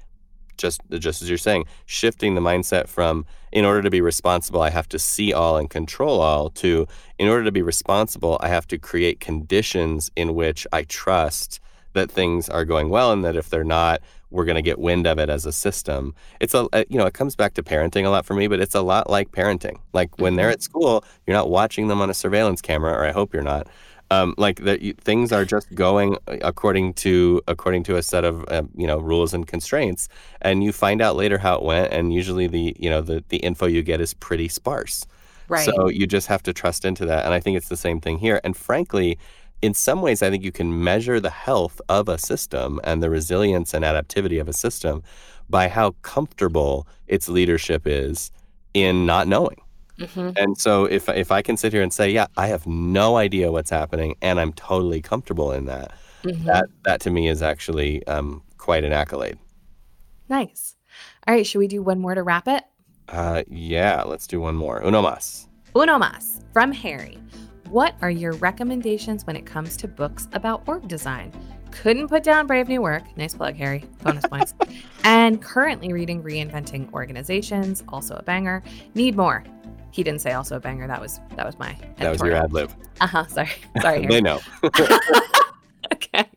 just 0.59 0.81
just 0.99 1.23
as 1.23 1.29
you're 1.29 1.39
saying, 1.39 1.65
shifting 1.87 2.35
the 2.35 2.41
mindset 2.41 2.89
from 2.89 3.25
in 3.53 3.65
order 3.65 3.83
to 3.83 3.91
be 3.91 4.01
responsible, 4.01 4.61
I 4.63 4.71
have 4.71 4.89
to 4.91 4.99
see 4.99 5.33
all 5.33 5.57
and 5.57 5.71
control 5.71 6.21
all 6.21 6.51
to 6.51 6.87
in 7.19 7.29
order 7.29 7.45
to 7.45 7.53
be 7.53 7.63
responsible, 7.63 8.39
I 8.43 8.49
have 8.49 8.67
to 8.69 8.79
create 8.79 9.21
conditions 9.21 10.11
in 10.17 10.35
which 10.35 10.67
I 10.73 10.83
trust 10.85 11.61
that 11.95 12.11
things 12.11 12.49
are 12.49 12.65
going 12.65 12.89
well 12.89 13.13
and 13.13 13.25
that 13.25 13.37
if 13.37 13.49
they're 13.51 13.65
not, 13.65 14.01
we're 14.31 14.45
going 14.45 14.55
to 14.57 14.63
get 14.63 14.79
wind 14.79 15.07
of 15.07 15.19
it 15.19 15.29
as 15.29 15.45
a 15.45 15.53
system. 15.53 16.15
It's 16.41 16.55
a 16.55 16.69
uh, 16.73 16.85
you 16.89 16.99
know, 16.99 17.07
it 17.07 17.15
comes 17.15 17.35
back 17.35 17.55
to 17.55 17.63
parenting 17.63 18.05
a 18.07 18.11
lot 18.11 18.25
for 18.25 18.35
me, 18.35 18.47
but 18.47 18.61
it's 18.61 18.75
a 18.77 18.81
lot 18.83 19.11
like 19.11 19.33
parenting. 19.33 19.79
Like 19.93 20.19
when 20.19 20.37
they're 20.37 20.51
Mhm. 20.51 20.53
at 20.55 20.63
school, 20.63 21.05
you're 21.27 21.37
not 21.37 21.51
watching 21.51 21.89
them 21.89 22.01
on 22.01 22.11
a 22.11 22.15
surveillance 22.15 22.61
camera 22.63 22.93
or 22.93 23.05
I 23.05 23.13
hope 23.13 23.35
you're 23.35 23.43
not. 23.43 23.67
Um, 24.13 24.35
like 24.37 24.65
that 24.65 24.81
things 25.01 25.31
are 25.31 25.45
just 25.45 25.73
going 25.75 26.17
uh, 26.27 26.39
according 26.43 26.95
to 26.95 27.41
according 27.47 27.85
to 27.85 27.97
a 27.97 28.03
set 28.03 28.25
of 28.25 28.45
uh, 28.49 28.63
you 28.77 28.85
know 28.87 28.99
rules 28.99 29.33
and 29.33 29.47
constraints 29.47 30.09
and 30.43 30.65
you 30.65 30.73
find 30.73 31.01
out 31.01 31.15
later 31.15 31.39
how 31.39 31.55
it 31.57 31.63
went 31.63 31.93
and 31.93 32.13
usually 32.13 32.49
the 32.49 32.75
you 32.77 32.91
know 32.91 33.03
the 33.03 33.23
the 33.29 33.37
info 33.37 33.67
you 33.67 33.85
get 33.85 34.01
is 34.01 34.13
pretty 34.15 34.49
sparse 34.49 35.07
right 35.47 35.65
so 35.65 35.87
you 35.89 36.09
just 36.09 36.27
have 36.27 36.43
to 36.43 36.53
trust 36.53 36.85
into 36.85 37.07
that 37.07 37.25
and 37.25 37.33
i 37.33 37.39
think 37.39 37.57
it's 37.57 37.69
the 37.69 37.77
same 37.77 38.01
thing 38.01 38.19
here 38.19 38.41
and 38.43 38.57
frankly 38.57 39.17
in 39.63 39.75
some 39.75 40.01
ways 40.03 40.23
i 40.23 40.31
think 40.31 40.43
you 40.45 40.53
can 40.53 40.83
measure 40.85 41.21
the 41.21 41.31
health 41.31 41.81
of 41.89 42.09
a 42.09 42.19
system 42.19 42.81
and 42.85 43.03
the 43.03 43.11
resilience 43.11 43.75
and 43.75 43.85
adaptivity 43.85 44.41
of 44.41 44.49
a 44.49 44.53
system 44.53 45.03
by 45.49 45.69
how 45.69 45.91
comfortable 46.03 46.87
its 47.09 47.29
leadership 47.29 47.83
is 47.87 48.31
in 48.75 49.07
not 49.07 49.27
knowing 49.29 49.61
Mhm, 49.99 50.33
and 50.39 50.57
so 50.57 50.87
if 50.87 51.11
if 51.11 51.31
I 51.31 51.43
can 51.43 51.59
sit 51.59 51.75
here 51.75 51.83
and 51.83 51.93
say, 51.93 52.09
yeah, 52.11 52.25
I 52.39 52.47
have 52.47 52.67
no 52.67 53.19
idea 53.19 53.53
what's 53.53 53.69
happening, 53.69 54.15
and 54.23 54.41
I'm 54.41 54.55
totally 54.55 55.03
comfortable 55.03 55.53
in 55.53 55.67
that, 55.67 55.93
mhm. 56.25 56.47
that 56.47 56.65
that 56.85 57.01
to 57.03 57.11
me 57.11 57.29
is 57.29 57.43
actually 57.43 58.03
um, 58.07 58.41
quite 58.57 58.83
an 58.83 58.95
accolade. 58.95 59.37
nice 60.31 60.75
all 61.29 61.35
right 61.35 61.47
should 61.47 61.59
we 61.59 61.69
do 61.69 61.83
one 61.83 61.99
more 62.01 62.15
to 62.15 62.23
wrap 62.23 62.49
it 62.49 62.65
Uh, 63.11 63.43
yeah, 63.51 64.03
let's 64.07 64.27
do 64.27 64.41
one 64.41 64.55
more. 64.57 64.81
Uno 64.83 65.03
más. 65.03 65.47
Uno 65.75 65.99
más 65.99 66.41
from 66.55 66.73
Harry. 66.73 67.19
What 67.71 67.95
are 68.03 68.11
your 68.11 68.33
recommendations 68.33 69.25
when 69.29 69.37
it 69.37 69.47
comes 69.47 69.77
to 69.77 69.87
books 69.87 70.27
about 70.33 70.65
org 70.67 70.89
design? 70.89 71.33
Couldn't 71.71 72.09
put 72.09 72.25
down 72.25 72.49
Brave 72.49 72.67
New 72.67 72.83
Work. 72.83 73.05
Nice 73.17 73.33
plug, 73.33 73.55
Harry. 73.55 73.85
Bonus 74.03 74.27
points. 74.27 74.55
And 75.05 75.41
currently 75.41 75.93
reading 75.93 76.23
Reinventing 76.23 76.93
Organizations, 76.93 77.85
also 77.89 78.17
a 78.17 78.23
banger. 78.23 78.63
Need 78.95 79.17
more. 79.17 79.45
He 79.93 80.03
didn't 80.03 80.21
say 80.21 80.33
also 80.33 80.57
a 80.57 80.61
banger. 80.61 80.87
That 80.89 81.01
was 81.01 81.21
that 81.37 81.47
was 81.47 81.59
my 81.59 81.77
That 81.97 82.11
was 82.11 82.21
your 82.21 82.35
ad 82.35 82.53
lib. 82.53 82.71
Uh 83.01 83.07
huh. 83.07 83.27
Sorry. 83.29 83.51
Sorry. 83.81 84.07
They 84.07 84.21
know. 84.21 84.41
okay. 85.95 86.29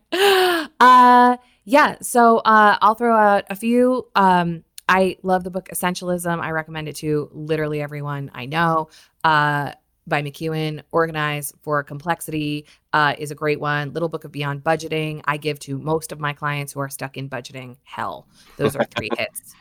Uh 0.80 1.36
yeah, 1.64 1.96
so 2.00 2.38
uh 2.38 2.78
I'll 2.80 2.94
throw 2.94 3.16
out 3.16 3.44
a 3.50 3.56
few 3.56 4.06
um 4.14 4.62
I 4.88 5.16
love 5.22 5.42
the 5.44 5.50
book 5.50 5.68
Essentialism. 5.72 6.40
I 6.40 6.52
recommend 6.52 6.88
it 6.88 6.96
to 6.96 7.28
literally 7.32 7.82
everyone 7.82 8.30
I 8.34 8.46
know. 8.46 8.88
Uh 9.24 9.72
by 10.06 10.22
McKeown, 10.22 10.82
Organize 10.92 11.52
for 11.62 11.82
Complexity 11.82 12.66
uh, 12.92 13.14
is 13.18 13.30
a 13.30 13.34
great 13.34 13.60
one. 13.60 13.92
Little 13.92 14.08
Book 14.08 14.24
of 14.24 14.32
Beyond 14.32 14.62
Budgeting, 14.62 15.22
I 15.24 15.36
give 15.36 15.58
to 15.60 15.78
most 15.78 16.12
of 16.12 16.20
my 16.20 16.32
clients 16.32 16.72
who 16.72 16.80
are 16.80 16.90
stuck 16.90 17.16
in 17.16 17.28
budgeting 17.28 17.76
hell. 17.84 18.26
Those 18.56 18.76
are 18.76 18.84
three 18.84 19.10
hits. 19.18 19.54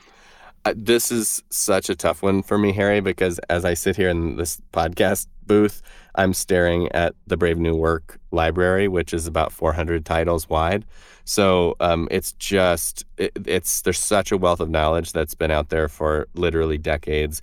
Uh, 0.65 0.73
this 0.77 1.11
is 1.11 1.43
such 1.49 1.89
a 1.89 1.95
tough 1.95 2.21
one 2.21 2.41
for 2.41 2.57
me, 2.57 2.71
Harry, 2.71 3.01
because 3.01 3.37
as 3.49 3.65
I 3.65 3.73
sit 3.73 3.97
here 3.97 4.09
in 4.09 4.37
this 4.37 4.61
podcast 4.71 5.27
booth, 5.45 5.81
I'm 6.15 6.33
staring 6.33 6.89
at 6.93 7.15
the 7.27 7.35
Brave 7.35 7.57
New 7.57 7.75
Work 7.75 8.19
library, 8.31 8.87
which 8.87 9.13
is 9.13 9.27
about 9.27 9.51
400 9.51 10.05
titles 10.05 10.47
wide. 10.49 10.85
So 11.25 11.75
um, 11.79 12.07
it's 12.11 12.33
just 12.33 13.05
it, 13.17 13.31
it's 13.45 13.81
there's 13.81 13.99
such 13.99 14.31
a 14.31 14.37
wealth 14.37 14.59
of 14.59 14.69
knowledge 14.69 15.11
that's 15.11 15.33
been 15.33 15.51
out 15.51 15.69
there 15.69 15.89
for 15.89 16.27
literally 16.33 16.77
decades. 16.77 17.41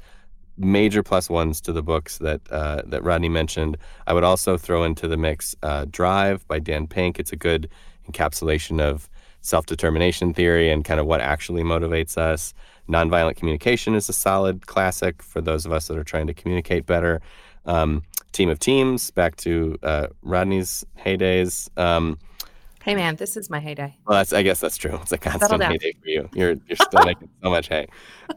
Major 0.60 1.02
plus 1.02 1.30
ones 1.30 1.60
to 1.62 1.72
the 1.72 1.82
books 1.82 2.18
that 2.18 2.40
uh, 2.50 2.82
that 2.86 3.02
Rodney 3.02 3.28
mentioned. 3.28 3.76
I 4.06 4.12
would 4.12 4.24
also 4.24 4.56
throw 4.56 4.84
into 4.84 5.08
the 5.08 5.16
mix 5.16 5.56
uh, 5.62 5.86
Drive 5.90 6.46
by 6.48 6.58
Dan 6.58 6.86
Pink. 6.86 7.18
It's 7.18 7.32
a 7.32 7.36
good 7.36 7.68
encapsulation 8.10 8.80
of 8.80 9.08
self 9.40 9.66
determination 9.66 10.34
theory 10.34 10.70
and 10.70 10.84
kind 10.84 11.00
of 11.00 11.06
what 11.06 11.20
actually 11.20 11.62
motivates 11.62 12.18
us. 12.18 12.52
Nonviolent 12.88 13.36
communication 13.36 13.94
is 13.94 14.08
a 14.08 14.12
solid 14.12 14.66
classic 14.66 15.22
for 15.22 15.40
those 15.40 15.64
of 15.64 15.72
us 15.72 15.86
that 15.88 15.96
are 15.96 16.04
trying 16.04 16.26
to 16.26 16.34
communicate 16.34 16.86
better. 16.86 17.20
Um, 17.66 18.02
Team 18.32 18.48
of 18.48 18.58
Teams, 18.58 19.10
back 19.10 19.36
to 19.36 19.78
uh, 19.82 20.08
Rodney's 20.22 20.84
heydays. 20.98 21.68
Um, 21.78 22.18
Hey 22.82 22.94
man, 22.94 23.16
this 23.16 23.36
is 23.36 23.50
my 23.50 23.60
heyday. 23.60 23.94
well, 24.06 24.16
that's, 24.16 24.32
I 24.32 24.42
guess 24.42 24.58
that's 24.58 24.78
true. 24.78 24.98
It's 25.02 25.12
a 25.12 25.18
constant 25.18 25.62
heyday 25.62 25.92
for 26.00 26.08
you. 26.08 26.30
You're 26.32 26.54
you're 26.66 26.76
still 26.76 27.04
making 27.04 27.28
so 27.42 27.50
much 27.50 27.68
hay. 27.68 27.86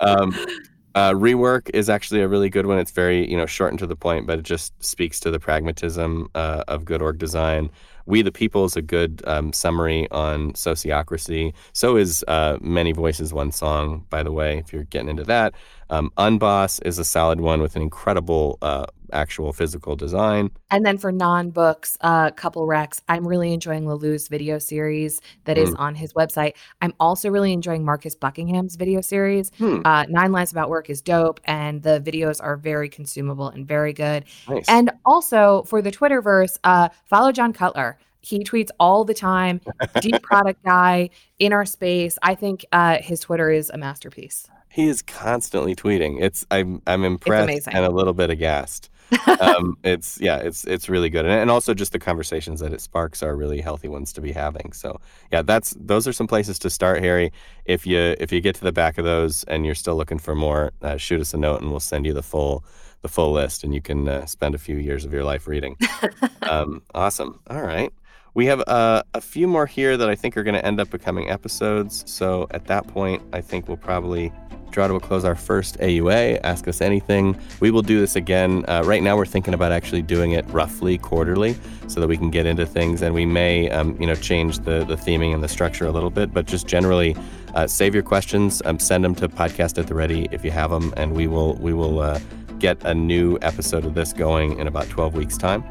Um, 0.01 0.35
uh, 0.95 1.11
rework 1.11 1.69
is 1.73 1.89
actually 1.89 2.21
a 2.21 2.27
really 2.27 2.49
good 2.49 2.65
one. 2.65 2.77
It's 2.77 2.91
very 2.91 3.29
you 3.29 3.37
know 3.37 3.45
short 3.45 3.71
and 3.71 3.79
to 3.79 3.87
the 3.87 3.95
point, 3.95 4.27
but 4.27 4.39
it 4.39 4.43
just 4.43 4.73
speaks 4.83 5.19
to 5.21 5.31
the 5.31 5.39
pragmatism 5.39 6.29
uh, 6.35 6.63
of 6.67 6.85
good 6.85 7.01
org 7.01 7.17
design. 7.17 7.69
We 8.05 8.21
the 8.21 8.31
People 8.31 8.65
is 8.65 8.75
a 8.75 8.81
good 8.81 9.21
um, 9.25 9.53
summary 9.53 10.09
on 10.11 10.53
sociocracy. 10.53 11.53
So 11.71 11.95
is 11.95 12.23
uh, 12.27 12.57
Many 12.61 12.91
Voices, 12.91 13.33
One 13.33 13.51
Song, 13.51 14.05
by 14.09 14.23
the 14.23 14.31
way, 14.31 14.57
if 14.57 14.73
you're 14.73 14.83
getting 14.83 15.09
into 15.09 15.23
that. 15.23 15.53
Um, 15.89 16.11
Unboss 16.17 16.85
is 16.85 16.99
a 16.99 17.05
solid 17.05 17.39
one 17.39 17.61
with 17.61 17.75
an 17.75 17.81
incredible 17.81 18.57
uh, 18.61 18.85
actual 19.13 19.53
physical 19.53 19.95
design. 19.95 20.51
And 20.71 20.85
then 20.85 20.97
for 20.97 21.11
non-books, 21.11 21.97
uh, 22.01 22.31
couple 22.31 22.67
recs, 22.67 22.99
I'm 23.07 23.27
really 23.27 23.53
enjoying 23.53 23.85
Laloux's 23.85 24.27
video 24.27 24.59
series 24.59 25.21
that 25.45 25.57
is 25.57 25.73
on 25.75 25.95
his 25.95 26.13
website. 26.13 26.53
I'm 26.81 26.93
also 26.99 27.29
really 27.29 27.53
enjoying 27.53 27.85
Marcus 27.85 28.15
Buckingham's 28.15 28.75
video 28.75 29.01
series. 29.01 29.51
Hmm, 29.57 29.81
Uh, 29.85 30.05
Nine 30.09 30.31
Lies 30.31 30.51
About 30.51 30.69
Work 30.69 30.89
is 30.89 31.01
dope, 31.01 31.39
and 31.45 31.83
the 31.83 32.01
videos 32.01 32.41
are 32.43 32.57
very 32.57 32.89
consumable 32.89 33.49
and 33.49 33.67
very 33.67 33.93
good. 33.93 34.25
nice. 34.49 34.65
And 34.67 34.91
also 35.05 35.63
for 35.63 35.81
the 35.81 35.91
Twitterverse, 35.91 36.57
uh, 36.63 36.89
follow 37.05 37.31
John 37.31 37.53
Cutler. 37.53 37.97
He 38.21 38.39
tweets 38.43 38.69
all 38.79 39.03
the 39.03 39.13
time. 39.13 39.59
Deep 40.01 40.21
product 40.23 40.63
guy 40.63 41.09
in 41.39 41.51
our 41.53 41.65
space. 41.65 42.17
I 42.23 42.35
think 42.35 42.65
uh, 42.71 42.97
his 43.01 43.19
Twitter 43.19 43.49
is 43.51 43.69
a 43.69 43.77
masterpiece. 43.77 44.47
He 44.69 44.87
is 44.87 45.01
constantly 45.01 45.75
tweeting. 45.75 46.21
It's 46.21 46.45
I'm 46.49 46.81
I'm 46.87 47.03
impressed 47.03 47.43
amazing. 47.49 47.73
and 47.75 47.85
a 47.85 47.91
little 47.91 48.13
bit 48.13 48.29
aghast. 48.31 48.89
um, 49.39 49.77
it's 49.83 50.19
yeah, 50.19 50.37
it's 50.37 50.63
it's 50.65 50.89
really 50.89 51.09
good, 51.09 51.25
and, 51.25 51.33
and 51.33 51.51
also 51.51 51.73
just 51.73 51.91
the 51.91 51.99
conversations 51.99 52.59
that 52.59 52.73
it 52.73 52.81
sparks 52.81 53.21
are 53.21 53.35
really 53.35 53.61
healthy 53.61 53.87
ones 53.87 54.13
to 54.13 54.21
be 54.21 54.31
having. 54.31 54.71
So 54.73 54.99
yeah, 55.31 55.41
that's 55.41 55.75
those 55.79 56.07
are 56.07 56.13
some 56.13 56.27
places 56.27 56.59
to 56.59 56.69
start, 56.69 57.01
Harry. 57.01 57.31
If 57.65 57.85
you 57.85 58.15
if 58.19 58.31
you 58.31 58.41
get 58.41 58.55
to 58.55 58.63
the 58.63 58.71
back 58.71 58.97
of 58.97 59.05
those 59.05 59.43
and 59.45 59.65
you're 59.65 59.75
still 59.75 59.95
looking 59.95 60.19
for 60.19 60.35
more, 60.35 60.71
uh, 60.81 60.97
shoot 60.97 61.21
us 61.21 61.33
a 61.33 61.37
note 61.37 61.61
and 61.61 61.69
we'll 61.71 61.79
send 61.79 62.05
you 62.05 62.13
the 62.13 62.23
full 62.23 62.65
the 63.01 63.09
full 63.09 63.31
list, 63.31 63.63
and 63.63 63.73
you 63.73 63.81
can 63.81 64.07
uh, 64.07 64.25
spend 64.25 64.55
a 64.55 64.57
few 64.57 64.77
years 64.77 65.05
of 65.05 65.13
your 65.13 65.23
life 65.23 65.47
reading. 65.47 65.77
um, 66.41 66.81
awesome. 66.95 67.39
All 67.47 67.61
right. 67.61 67.93
We 68.33 68.47
have 68.47 68.63
uh, 68.67 69.03
a 69.13 69.21
few 69.21 69.47
more 69.47 69.67
here 69.67 69.95
that 69.95 70.09
I 70.09 70.15
think 70.15 70.35
are 70.37 70.43
going 70.43 70.55
to 70.55 70.65
end 70.65 70.79
up 70.79 70.89
becoming 70.89 71.29
episodes. 71.29 72.03
So 72.07 72.47
at 72.49 72.65
that 72.65 72.87
point, 72.87 73.21
I 73.31 73.41
think 73.41 73.67
we'll 73.67 73.77
probably 73.77 74.31
draw 74.73 74.87
to 74.87 74.95
a 74.95 74.99
close 74.99 75.23
our 75.23 75.35
first 75.35 75.77
AUA. 75.79 76.39
Ask 76.43 76.67
us 76.67 76.81
anything. 76.81 77.39
We 77.59 77.71
will 77.71 77.81
do 77.81 77.99
this 77.99 78.15
again. 78.15 78.65
Uh, 78.67 78.81
right 78.83 79.01
now, 79.01 79.15
we're 79.15 79.25
thinking 79.25 79.53
about 79.53 79.71
actually 79.71 80.01
doing 80.01 80.31
it 80.31 80.45
roughly 80.49 80.97
quarterly, 80.97 81.55
so 81.87 81.99
that 81.99 82.07
we 82.07 82.17
can 82.17 82.29
get 82.29 82.45
into 82.45 82.65
things, 82.65 83.01
and 83.01 83.13
we 83.13 83.25
may, 83.25 83.69
um, 83.69 83.95
you 84.01 84.07
know, 84.07 84.15
change 84.15 84.59
the 84.59 84.83
the 84.83 84.95
theming 84.95 85.33
and 85.33 85.43
the 85.43 85.47
structure 85.47 85.85
a 85.85 85.91
little 85.91 86.09
bit. 86.09 86.33
But 86.33 86.47
just 86.47 86.67
generally, 86.67 87.15
uh, 87.53 87.67
save 87.67 87.93
your 87.93 88.03
questions. 88.03 88.61
Um, 88.65 88.79
send 88.79 89.05
them 89.05 89.15
to 89.15 89.29
podcast 89.29 89.77
at 89.77 89.87
the 89.87 89.95
ready 89.95 90.27
if 90.31 90.43
you 90.43 90.51
have 90.51 90.71
them, 90.71 90.93
and 90.97 91.13
we 91.13 91.27
will 91.27 91.53
we 91.55 91.73
will 91.73 91.99
uh, 91.99 92.19
get 92.59 92.83
a 92.83 92.93
new 92.93 93.37
episode 93.41 93.85
of 93.85 93.93
this 93.93 94.13
going 94.13 94.57
in 94.59 94.67
about 94.67 94.89
12 94.89 95.15
weeks' 95.15 95.37
time. 95.37 95.63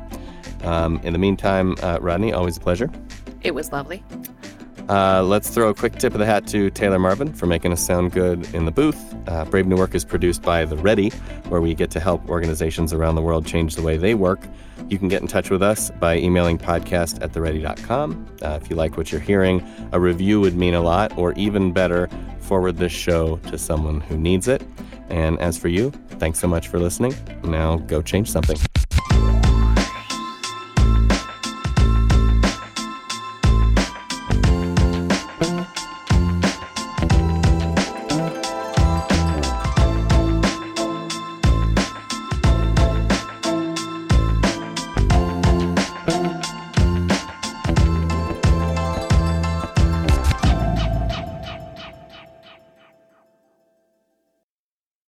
Um, 0.63 1.01
in 1.03 1.13
the 1.13 1.19
meantime, 1.19 1.75
uh, 1.83 1.99
Rodney, 2.01 2.33
always 2.33 2.57
a 2.57 2.61
pleasure. 2.61 2.91
It 3.43 3.55
was 3.55 3.73
lovely. 3.73 4.05
Uh, 4.89 5.23
let's 5.23 5.51
throw 5.51 5.69
a 5.69 5.75
quick 5.75 5.97
tip 5.97 6.13
of 6.13 6.19
the 6.19 6.27
hat 6.27 6.47
to 6.49 6.71
Taylor 6.71 6.99
Marvin 6.99 7.33
for 7.33 7.47
making 7.47 7.73
us 7.73 7.85
sound 7.85 8.13
good 8.13 8.53
in 8.55 8.65
the 8.65 8.71
booth. 8.71 9.15
Uh, 9.29 9.45
Brave 9.45 9.67
New 9.67 9.77
Work 9.77 9.95
is 9.95 10.05
produced 10.05 10.43
by 10.43 10.65
The 10.65 10.77
Ready, 10.77 11.11
where 11.49 11.61
we 11.61 11.75
get 11.75 11.91
to 11.93 12.01
help 12.01 12.29
organizations 12.29 12.93
around 12.93 13.15
the 13.15 13.23
world 13.23 13.47
change 13.47 13.77
the 13.77 13.83
way 13.83 13.97
they 13.97 14.15
work. 14.15 14.41
You 14.89 14.99
can 14.99 15.09
get 15.09 15.23
in 15.23 15.29
touch 15.29 15.51
with 15.51 15.63
us 15.63 15.91
by 15.91 16.17
emailing 16.17 16.59
podcast 16.59 17.23
at 17.23 17.33
theready.com. 17.33 18.27
Uh, 18.43 18.59
if 18.61 18.69
you 18.69 18.77
like 18.77 18.97
what 18.97 19.13
you're 19.13 19.21
hearing, 19.21 19.67
a 19.93 20.01
review 20.01 20.41
would 20.41 20.57
mean 20.57 20.75
a 20.75 20.83
lot, 20.83 21.17
or 21.17 21.33
even 21.35 21.73
better, 21.73 22.09
forward 22.41 22.77
this 22.77 22.93
show 22.93 23.37
to 23.49 23.57
someone 23.57 24.01
who 24.01 24.19
needs 24.19 24.49
it. 24.49 24.63
And 25.09 25.39
as 25.41 25.57
for 25.57 25.69
you, 25.69 25.91
thanks 26.19 26.39
so 26.39 26.49
much 26.49 26.69
for 26.69 26.79
listening. 26.79 27.15
Now 27.45 27.77
go 27.77 28.03
change 28.03 28.31
something. 28.31 28.57